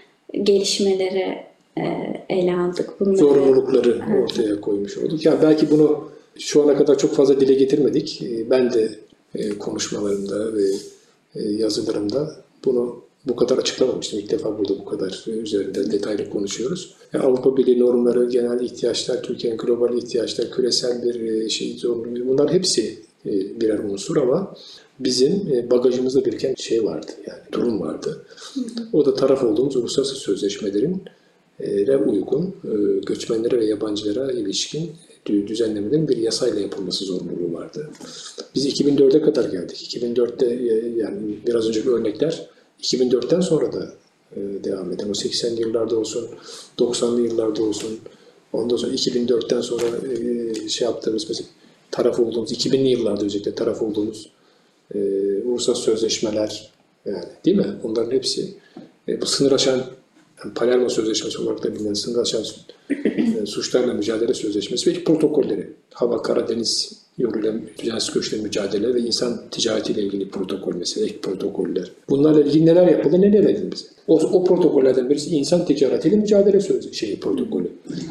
[0.44, 1.38] gelişmeleri
[1.78, 1.84] e,
[2.30, 3.00] ele aldık.
[3.00, 5.26] Bunları, zorunlulukları ortaya koymuş olduk.
[5.26, 8.22] Yani belki bunu şu ana kadar çok fazla dile getirmedik.
[8.22, 8.92] Ee, Ben de
[9.36, 10.66] e, konuşmalarımda ve
[11.36, 12.36] e, yazılarımda
[12.66, 14.20] bunu bu kadar açıklamamıştım.
[14.20, 16.96] İlk defa burada bu kadar üzerinde detaylı konuşuyoruz.
[17.14, 22.54] Yani Avrupa Birliği normları, genel ihtiyaçlar, Türkiye'nin global ihtiyaçlar, küresel bir e, şey zorunluluğu bunlar
[22.54, 24.56] hepsi birer unsur ama
[25.00, 28.26] bizim e, bagajımızda biriken şey vardı yani durum vardı.
[28.94, 31.04] O da taraf olduğumuz uluslararası sözleşmelerin
[31.60, 34.92] e, uygun e, göçmenlere ve yabancılara ilişkin
[35.28, 37.90] dü- düzenlemelerin bir yasayla yapılması zorunluluğu vardı.
[38.56, 39.96] Biz 2004'e kadar geldik.
[39.96, 42.50] 2004'te e, yani biraz önceki örnekler
[42.82, 43.94] 2004'ten sonra da
[44.36, 46.28] e, devam eden o 80'li yıllarda olsun,
[46.80, 48.00] 90'lı yıllarda olsun,
[48.54, 51.50] ondan sonra 2004'ten sonra e, şey yaptığımız mesela
[51.94, 54.30] taraf olduğumuz, 2000'li yıllarda özellikle taraf olduğumuz
[54.96, 55.00] e,
[55.46, 56.70] uluslararası sözleşmeler
[57.06, 57.68] yani değil mi?
[57.84, 58.54] Onların hepsi
[59.08, 59.82] e, bu sınır aşan
[60.44, 62.44] yani Palermo Sözleşmesi olarak da bilinen sınır aşan
[63.42, 65.70] e, suçlarla mücadele sözleşmesi ve protokolleri.
[65.94, 71.92] Hava, kara, deniz yoluyla düzensiz göçle mücadele ve insan ticaretiyle ilgili protokol mesela, ek protokoller.
[72.10, 73.76] Bunlarla ilgili neler yapıldı, neler edildi?
[74.08, 77.70] O, o protokollerden birisi insan ticaretiyle mücadele sözü, şeyi, protokolü.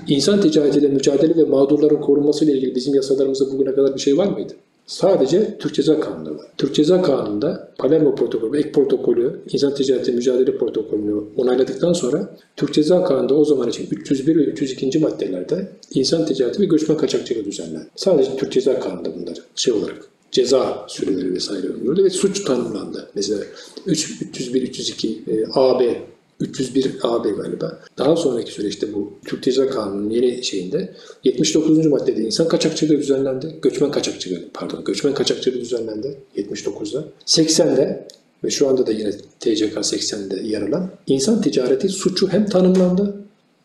[0.08, 4.52] İnsan ticaretiyle mücadele ve mağdurların korunmasıyla ilgili bizim yasalarımızda bugüne kadar bir şey var mıydı?
[4.86, 6.46] Sadece Türk Ceza Kanunu'nda var.
[6.58, 13.04] Türk Ceza Kanunu'nda Palermo Protokolü, ek protokolü, insan ticareti mücadele protokolünü onayladıktan sonra Türk Ceza
[13.04, 14.98] Kanunu'nda o zaman için 301 ve 302.
[14.98, 17.86] maddelerde insan ticareti ve göçmen kaçakçılığı düzenlendi.
[17.96, 23.08] Sadece Türk Ceza Kanunu'nda bunlar şey olarak ceza süreleri vesaire öngörüldü ve suç tanımlandı.
[23.14, 23.40] Mesela
[23.86, 26.02] 3, 301, 302 e, AB
[26.40, 27.78] 301 AB galiba.
[27.98, 30.92] Daha sonraki süreçte bu Türk Ceza Kanunu'nun yeni şeyinde
[31.24, 31.86] 79.
[31.86, 33.56] maddede insan kaçakçılığı düzenlendi.
[33.62, 37.04] Göçmen kaçakçılığı pardon göçmen kaçakçılığı düzenlendi 79'da.
[37.26, 38.08] 80'de
[38.44, 43.22] ve şu anda da yine TCK 80'de yer alan insan ticareti suçu hem tanımlandı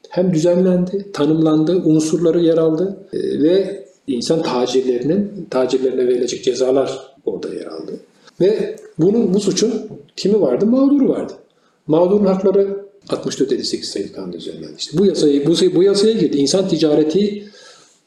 [0.09, 7.65] hem düzenlendi, tanımlandı, unsurları yer aldı e, ve insan tacirlerinin tacirlerine verilecek cezalar orada yer
[7.65, 7.91] aldı.
[8.41, 9.74] Ve bunun bu suçun
[10.15, 10.65] kimi vardı?
[10.65, 11.34] Mağduru vardı.
[11.88, 14.75] Mağdurun hakları 64-58 sayılı kanun düzenlendi.
[14.77, 16.38] İşte bu yasayı bu, bu yasaya girdi.
[16.38, 17.43] İnsan ticareti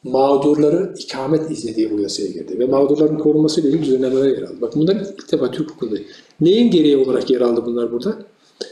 [0.05, 2.59] mağdurları ikamet izlediği bu yasaya girdi.
[2.59, 4.57] Ve mağdurların korunması ile ilgili düzenlemeler yer aldı.
[4.61, 6.01] Bak bunlar ilk defa Türk hukukunda.
[6.41, 8.19] Neyin gereği olarak yer aldı bunlar burada?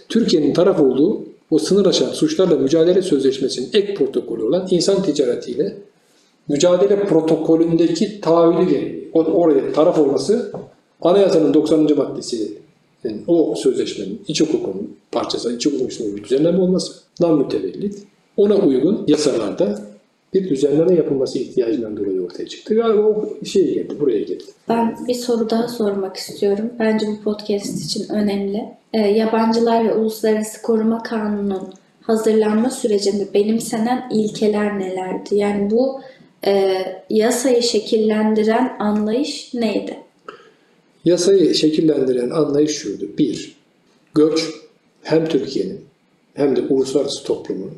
[0.09, 5.77] Türkiye'nin taraf olduğu o sınır aşan suçlarla mücadele sözleşmesinin ek protokolü olan insan ticaretiyle
[6.49, 9.11] mücadele protokolündeki taahhüdü gereği.
[9.15, 10.53] Oraya taraf olması
[11.03, 11.97] anayasanın 90.
[11.97, 12.59] maddesi
[13.05, 17.99] yani o sözleşmenin iç hukukunun parçası, iç hukukun üstünde bir düzenleme olmasından mütevellit
[18.37, 19.79] ona uygun yasalarda
[20.35, 22.75] bir düzenleme yapılması ihtiyacından dolayı ortaya çıktı.
[22.75, 24.45] Yani o şey geldi, buraya geldi.
[24.69, 26.71] Ben bir soru daha sormak istiyorum.
[26.79, 28.65] Bence bu podcast için önemli.
[28.95, 31.73] Ee, Yabancılar ve Uluslararası Koruma Kanunu'nun
[32.03, 35.35] hazırlanma sürecinde benimsenen ilkeler nelerdi?
[35.35, 36.01] Yani bu
[36.47, 39.97] e, yasayı şekillendiren anlayış neydi?
[41.05, 43.09] Yasayı şekillendiren anlayış şuydu.
[43.19, 43.57] Bir,
[44.15, 44.45] göç
[45.03, 45.81] hem Türkiye'nin
[46.35, 47.73] hem de uluslararası toplumun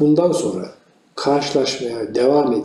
[0.00, 0.74] bundan sonra
[1.14, 2.64] karşılaşmaya devam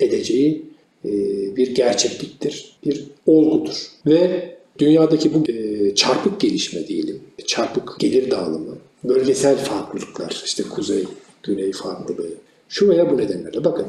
[0.00, 0.62] edeceği
[1.04, 1.10] e,
[1.56, 3.86] bir gerçekliktir, bir olgudur.
[4.06, 11.04] Ve dünyadaki bu e, çarpık gelişme diyelim, çarpık gelir dağılımı, bölgesel farklılıklar, işte kuzey,
[11.42, 12.30] güney farklılığı,
[12.68, 13.64] şu veya bu nedenlerle.
[13.64, 13.86] Bakın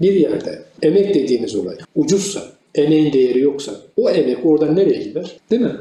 [0.00, 5.36] bir yerde emek dediğiniz olay ucuzsa, emeğin değeri yoksa o emek oradan nereye gider?
[5.50, 5.76] Değil mi?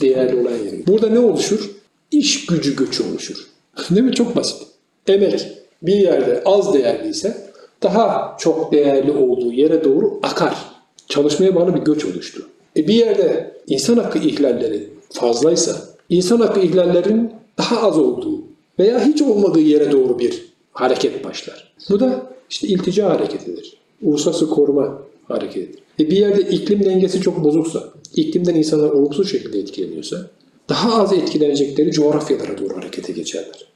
[0.00, 0.86] Değerli olan yere.
[0.86, 1.70] Burada ne oluşur?
[2.10, 3.46] İş gücü göçü oluşur.
[3.90, 4.14] Değil mi?
[4.14, 4.62] Çok basit.
[5.06, 5.48] Emek
[5.82, 7.36] bir yerde az değerliyse
[7.82, 10.54] daha çok değerli olduğu yere doğru akar.
[11.08, 12.48] Çalışmaya bağlı bir göç oluştu.
[12.76, 15.76] E bir yerde insan hakkı ihlalleri fazlaysa,
[16.08, 18.42] insan hakkı ihlallerinin daha az olduğu
[18.78, 21.74] veya hiç olmadığı yere doğru bir hareket başlar.
[21.90, 23.76] Bu da işte iltica hareketidir.
[24.02, 25.83] Uluslararası koruma hareketidir.
[26.00, 27.84] E bir yerde iklim dengesi çok bozuksa,
[28.16, 30.30] iklimden insanlar olumsuz şekilde etkileniyorsa,
[30.68, 33.66] daha az etkilenecekleri coğrafyalara doğru harekete geçerler.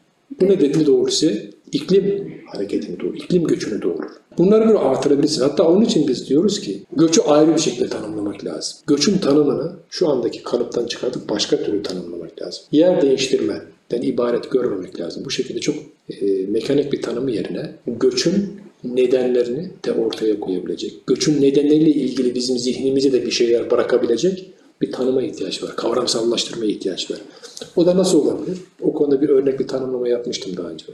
[0.40, 1.26] Bu nedenle doğrusu
[1.72, 4.10] iklim hareketini doğurur, iklim göçünü doğurur.
[4.38, 5.42] Bunları böyle artırabilirsin.
[5.42, 8.78] Hatta onun için biz diyoruz ki göçü ayrı bir şekilde tanımlamak lazım.
[8.86, 12.64] Göçün tanımını şu andaki kalıptan çıkartıp başka türlü tanımlamak lazım.
[12.72, 15.24] Yer değiştirmeden ibaret görmemek lazım.
[15.24, 15.74] Bu şekilde çok
[16.10, 21.06] e, mekanik bir tanımı yerine göçün nedenlerini de ortaya koyabilecek.
[21.06, 24.50] Göçün nedenleriyle ilgili bizim zihnimize de bir şeyler bırakabilecek
[24.80, 25.76] bir tanıma ihtiyaç var.
[25.76, 27.18] Kavramsallaştırmaya ihtiyaç var.
[27.76, 28.58] O da nasıl olabilir?
[28.80, 30.84] O konuda bir örnek bir tanımlama yapmıştım daha önce.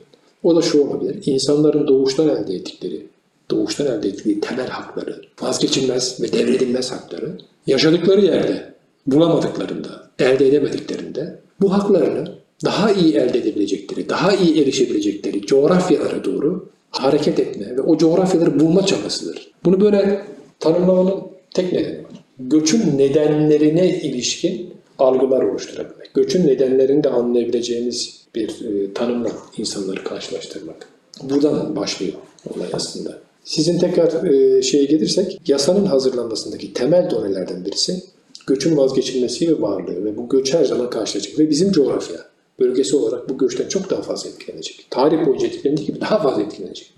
[0.43, 1.17] O da şu olabilir.
[1.27, 3.07] İnsanların doğuştan elde ettikleri,
[3.51, 8.75] doğuştan elde ettiği temel hakları, vazgeçilmez ve devredilmez hakları, yaşadıkları yerde
[9.07, 12.33] bulamadıklarında, elde edemediklerinde bu haklarını
[12.65, 16.69] daha iyi elde edebilecekleri, daha iyi erişebilecekleri coğrafyalara doğru
[17.01, 19.53] hareket etme ve o coğrafyaları bulma çabasıdır.
[19.65, 20.21] Bunu böyle
[20.61, 21.21] tanımlamanın
[21.55, 22.25] tek nedeni var.
[22.39, 26.15] Göçün nedenlerine ilişkin algılar oluşturabilmek.
[26.15, 29.29] Göçün nedenlerini de anlayabileceğimiz bir e, tanımla
[29.59, 30.89] insanları karşılaştırmak.
[31.23, 32.13] Buradan başlıyor
[32.55, 33.19] olay aslında.
[33.45, 38.03] Sizin tekrar e, şeye gelirsek, yasanın hazırlanmasındaki temel donelerden birisi
[38.47, 43.29] göçün vazgeçilmesi ve varlığı ve bu göç her zaman karşılaşacak ve bizim coğrafya bölgesi olarak
[43.29, 44.87] bu göçten çok daha fazla etkilenecek.
[44.91, 46.95] Tarih boyunca etkilendiği gibi daha fazla etkilenecek.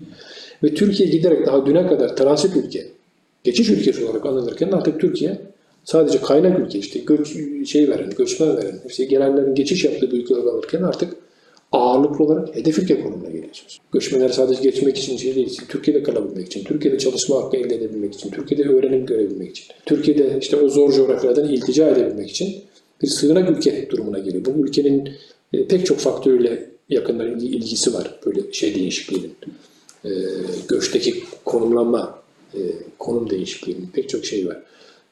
[0.63, 2.87] Ve Türkiye giderek daha düne kadar transit ülke,
[3.43, 5.41] geçiş ülkesi olarak anılırken artık Türkiye
[5.83, 7.37] sadece kaynak ülke işte göç,
[7.69, 11.13] şey veren, göçmen veren, işte gelenlerin geçiş yaptığı bir ülke olarak alırken artık
[11.71, 13.79] ağırlıklı olarak hedef ülke konumuna geliyorsunuz.
[13.91, 18.31] Göçmenler sadece geçmek için şey değil, Türkiye'de kalabilmek için, Türkiye'de çalışma hakkı elde edebilmek için,
[18.31, 22.55] Türkiye'de öğrenim görebilmek için, Türkiye'de işte o zor coğrafyalardan iltica edebilmek için
[23.01, 24.45] bir sığınak ülke durumuna geliyor.
[24.45, 25.09] Bu ülkenin
[25.53, 29.35] e, pek çok faktörüyle yakından ilgisi var böyle şey değişikliğinin.
[30.05, 30.09] E,
[30.67, 32.19] göçteki konumlanma,
[32.53, 32.59] e,
[32.99, 34.63] konum değişikliğinin pek çok şey var.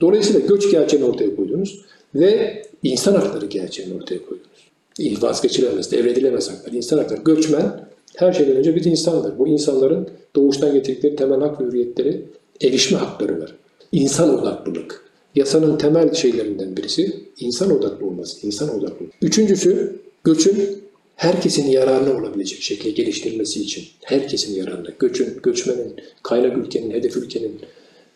[0.01, 1.81] Dolayısıyla göç gerçeğini ortaya koydunuz
[2.15, 5.21] ve insan hakları gerçeğini ortaya koydunuz.
[5.23, 6.73] Vazgeçilemez, devredilemez haklar.
[6.73, 7.21] İnsan hakları.
[7.21, 9.37] Göçmen her şeyden önce bir insandır.
[9.39, 12.25] Bu insanların doğuştan getirdikleri temel hak ve hürriyetleri
[12.61, 13.55] erişme hakları var.
[13.91, 15.05] İnsan odaklılık.
[15.35, 19.05] Yasanın temel şeylerinden birisi insan odaklı olması, insan odaklı.
[19.21, 20.83] Üçüncüsü göçün
[21.15, 27.59] herkesin yararına olabilecek şekilde geliştirilmesi için, herkesin yararına, göçün, göçmenin, kaynak ülkenin, hedef ülkenin,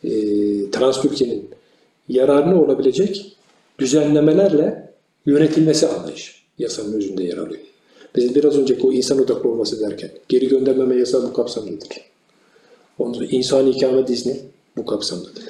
[0.03, 0.11] e,
[0.71, 1.49] trans ülkenin
[2.09, 3.35] yararına olabilecek
[3.79, 4.91] düzenlemelerle
[5.25, 7.61] yönetilmesi anlayış yasanın özünde yer alıyor.
[8.15, 11.87] Biz biraz önceki o insan odaklı olması derken geri göndermeme yasağı bu kapsamdadır.
[12.97, 14.39] Ondan sonra insani ikamet izni
[14.77, 15.43] bu kapsamdadır.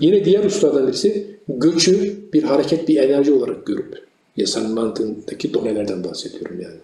[0.00, 6.60] Yine diğer hususlardan birisi göçü bir hareket, bir enerji olarak görüp yasanın mantığındaki donelerden bahsediyorum
[6.60, 6.76] yani.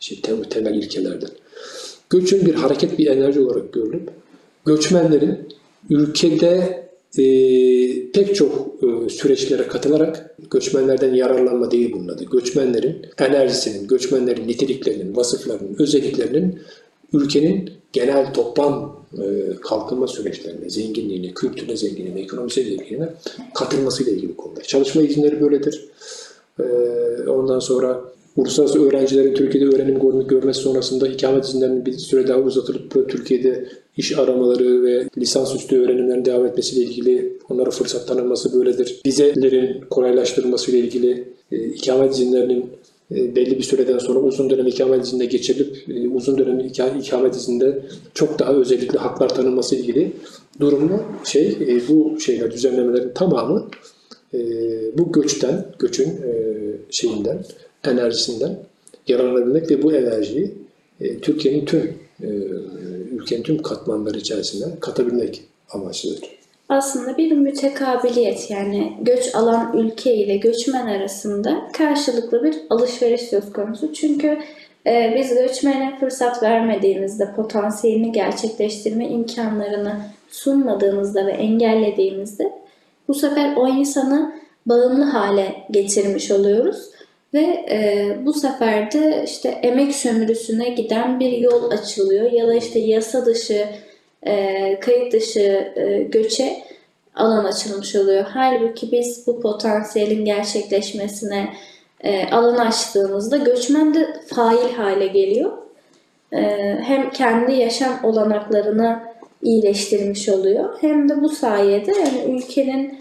[0.00, 1.30] İşte tem temel ilkelerden.
[2.10, 4.10] Göçün bir hareket, bir enerji olarak görülüp
[4.64, 5.48] göçmenlerin
[5.90, 6.88] ülkede
[7.18, 7.24] e,
[8.12, 12.24] pek çok e, süreçlere katılarak göçmenlerden yararlanma değil bunun adı.
[12.24, 16.58] Göçmenlerin enerjisinin, göçmenlerin niteliklerinin, vasıflarının, özelliklerinin
[17.12, 23.08] ülkenin genel toplam e, kalkınma süreçlerine, zenginliğine, kültürüne zenginliğine, ekonomisine zenginliğine
[23.54, 24.62] katılmasıyla ilgili konular.
[24.62, 25.84] Çalışma izinleri böyledir.
[26.60, 26.64] E,
[27.30, 28.00] ondan sonra
[28.36, 34.18] uluslararası öğrencilerin Türkiye'de öğrenim görme- görmesi sonrasında ikamet izinlerinin bir süre daha uzatılıp Türkiye'de iş
[34.18, 39.00] aramaları ve lisansüstü öğrenimlerin devam etmesiyle ilgili onlara fırsat tanınması böyledir.
[39.06, 42.66] Vizelerin kolaylaştırılmasıyla ilgili e, ikamet izinlerinin
[43.14, 47.36] e, belli bir süreden sonra uzun dönem ikamet iznine geçirilip e, uzun dönem ika- ikamet
[47.36, 47.82] izninde
[48.14, 50.12] çok daha özellikle haklar tanınması ilgili
[50.60, 51.56] durumlu şey
[51.88, 53.68] bu şeyler düzenlemelerin tamamı
[54.34, 54.38] e,
[54.98, 56.32] bu göçten, göçün e,
[56.90, 57.44] şeyinden,
[57.84, 58.58] enerjisinden
[59.08, 60.54] yararlanabilmek ve bu enerjiyi
[61.00, 62.28] e, Türkiye'nin tüm e,
[63.12, 66.20] ülkenin tüm katmanları içerisinden katabilmek amaçlıdır.
[66.68, 73.92] aslında bir mütekabiliyet yani göç alan ülke ile göçmen arasında karşılıklı bir alışveriş söz konusu.
[73.92, 74.38] Çünkü
[74.86, 82.52] e, biz göçmene fırsat vermediğimizde, potansiyelini gerçekleştirme imkanlarını sunmadığımızda ve engellediğimizde
[83.08, 84.32] bu sefer o insanı
[84.66, 86.90] bağımlı hale getirmiş oluyoruz.
[87.34, 92.78] Ve e, bu sefer de işte emek sömürüsüne giden bir yol açılıyor ya da işte
[92.78, 93.66] yasa dışı
[94.22, 96.62] e, kayıt dışı e, göçe
[97.14, 98.24] alan açılmış oluyor.
[98.34, 101.48] Halbuki biz bu potansiyelin gerçekleşmesine
[102.00, 105.52] e, alan açtığımızda göçmen de fail hale geliyor.
[106.32, 106.40] E,
[106.82, 109.07] hem kendi yaşam olanaklarını
[109.42, 112.98] iyileştirmiş oluyor hem de bu sayede yani ülkenin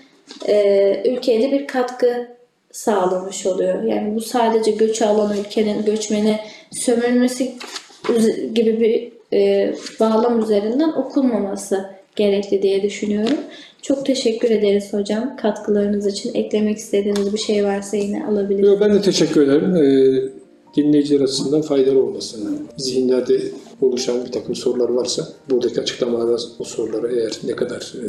[0.48, 2.28] e, ülkeye de bir katkı
[2.72, 3.84] sağlamış oluyor.
[3.84, 6.40] Yani bu sadece göçe alan ülkenin göçmeni
[6.72, 7.56] sömürmesi
[8.54, 11.86] gibi bir e, bağlam üzerinden okunmaması
[12.16, 13.38] gerekli diye düşünüyorum.
[13.82, 16.34] Çok teşekkür ederiz hocam katkılarınız için.
[16.34, 18.80] Eklemek istediğiniz bir şey varsa yine alabiliriz.
[18.80, 19.76] Ben de teşekkür ederim.
[19.76, 20.30] Ee,
[20.78, 23.42] dinleyiciler açısından faydalı olmasını, zihinlerde
[23.82, 28.08] oluşan bir takım sorular varsa buradaki açıklamalarda o sorulara eğer ne kadar e,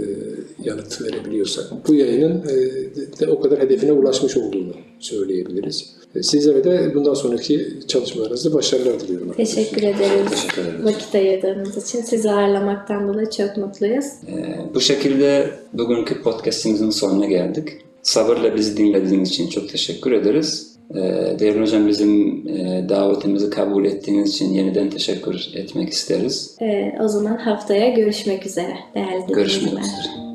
[0.65, 2.55] yanıt verebiliyorsak bu yayının e,
[2.97, 5.95] de, de o kadar hedefine ulaşmış olduğunu söyleyebiliriz.
[6.15, 9.33] E, Sizlere de bundan sonraki çalışmalarınızda başarılar diliyorum.
[9.33, 10.31] Teşekkür ederiz.
[10.31, 10.85] Teşekkür ederiz.
[10.85, 14.05] Vakit ayırdığınız için sizi ağırlamaktan dolayı çok mutluyuz.
[14.29, 17.69] Ee, bu şekilde bugünkü podcastimizin sonuna geldik.
[18.03, 20.78] Sabırla bizi dinlediğiniz için çok teşekkür ederiz.
[20.95, 26.57] Ee, Değerli hocam bizim e, davetimizi kabul ettiğiniz için yeniden teşekkür etmek isteriz.
[26.61, 30.28] E, o zaman haftaya görüşmek üzere değerli Görüşmek üzere.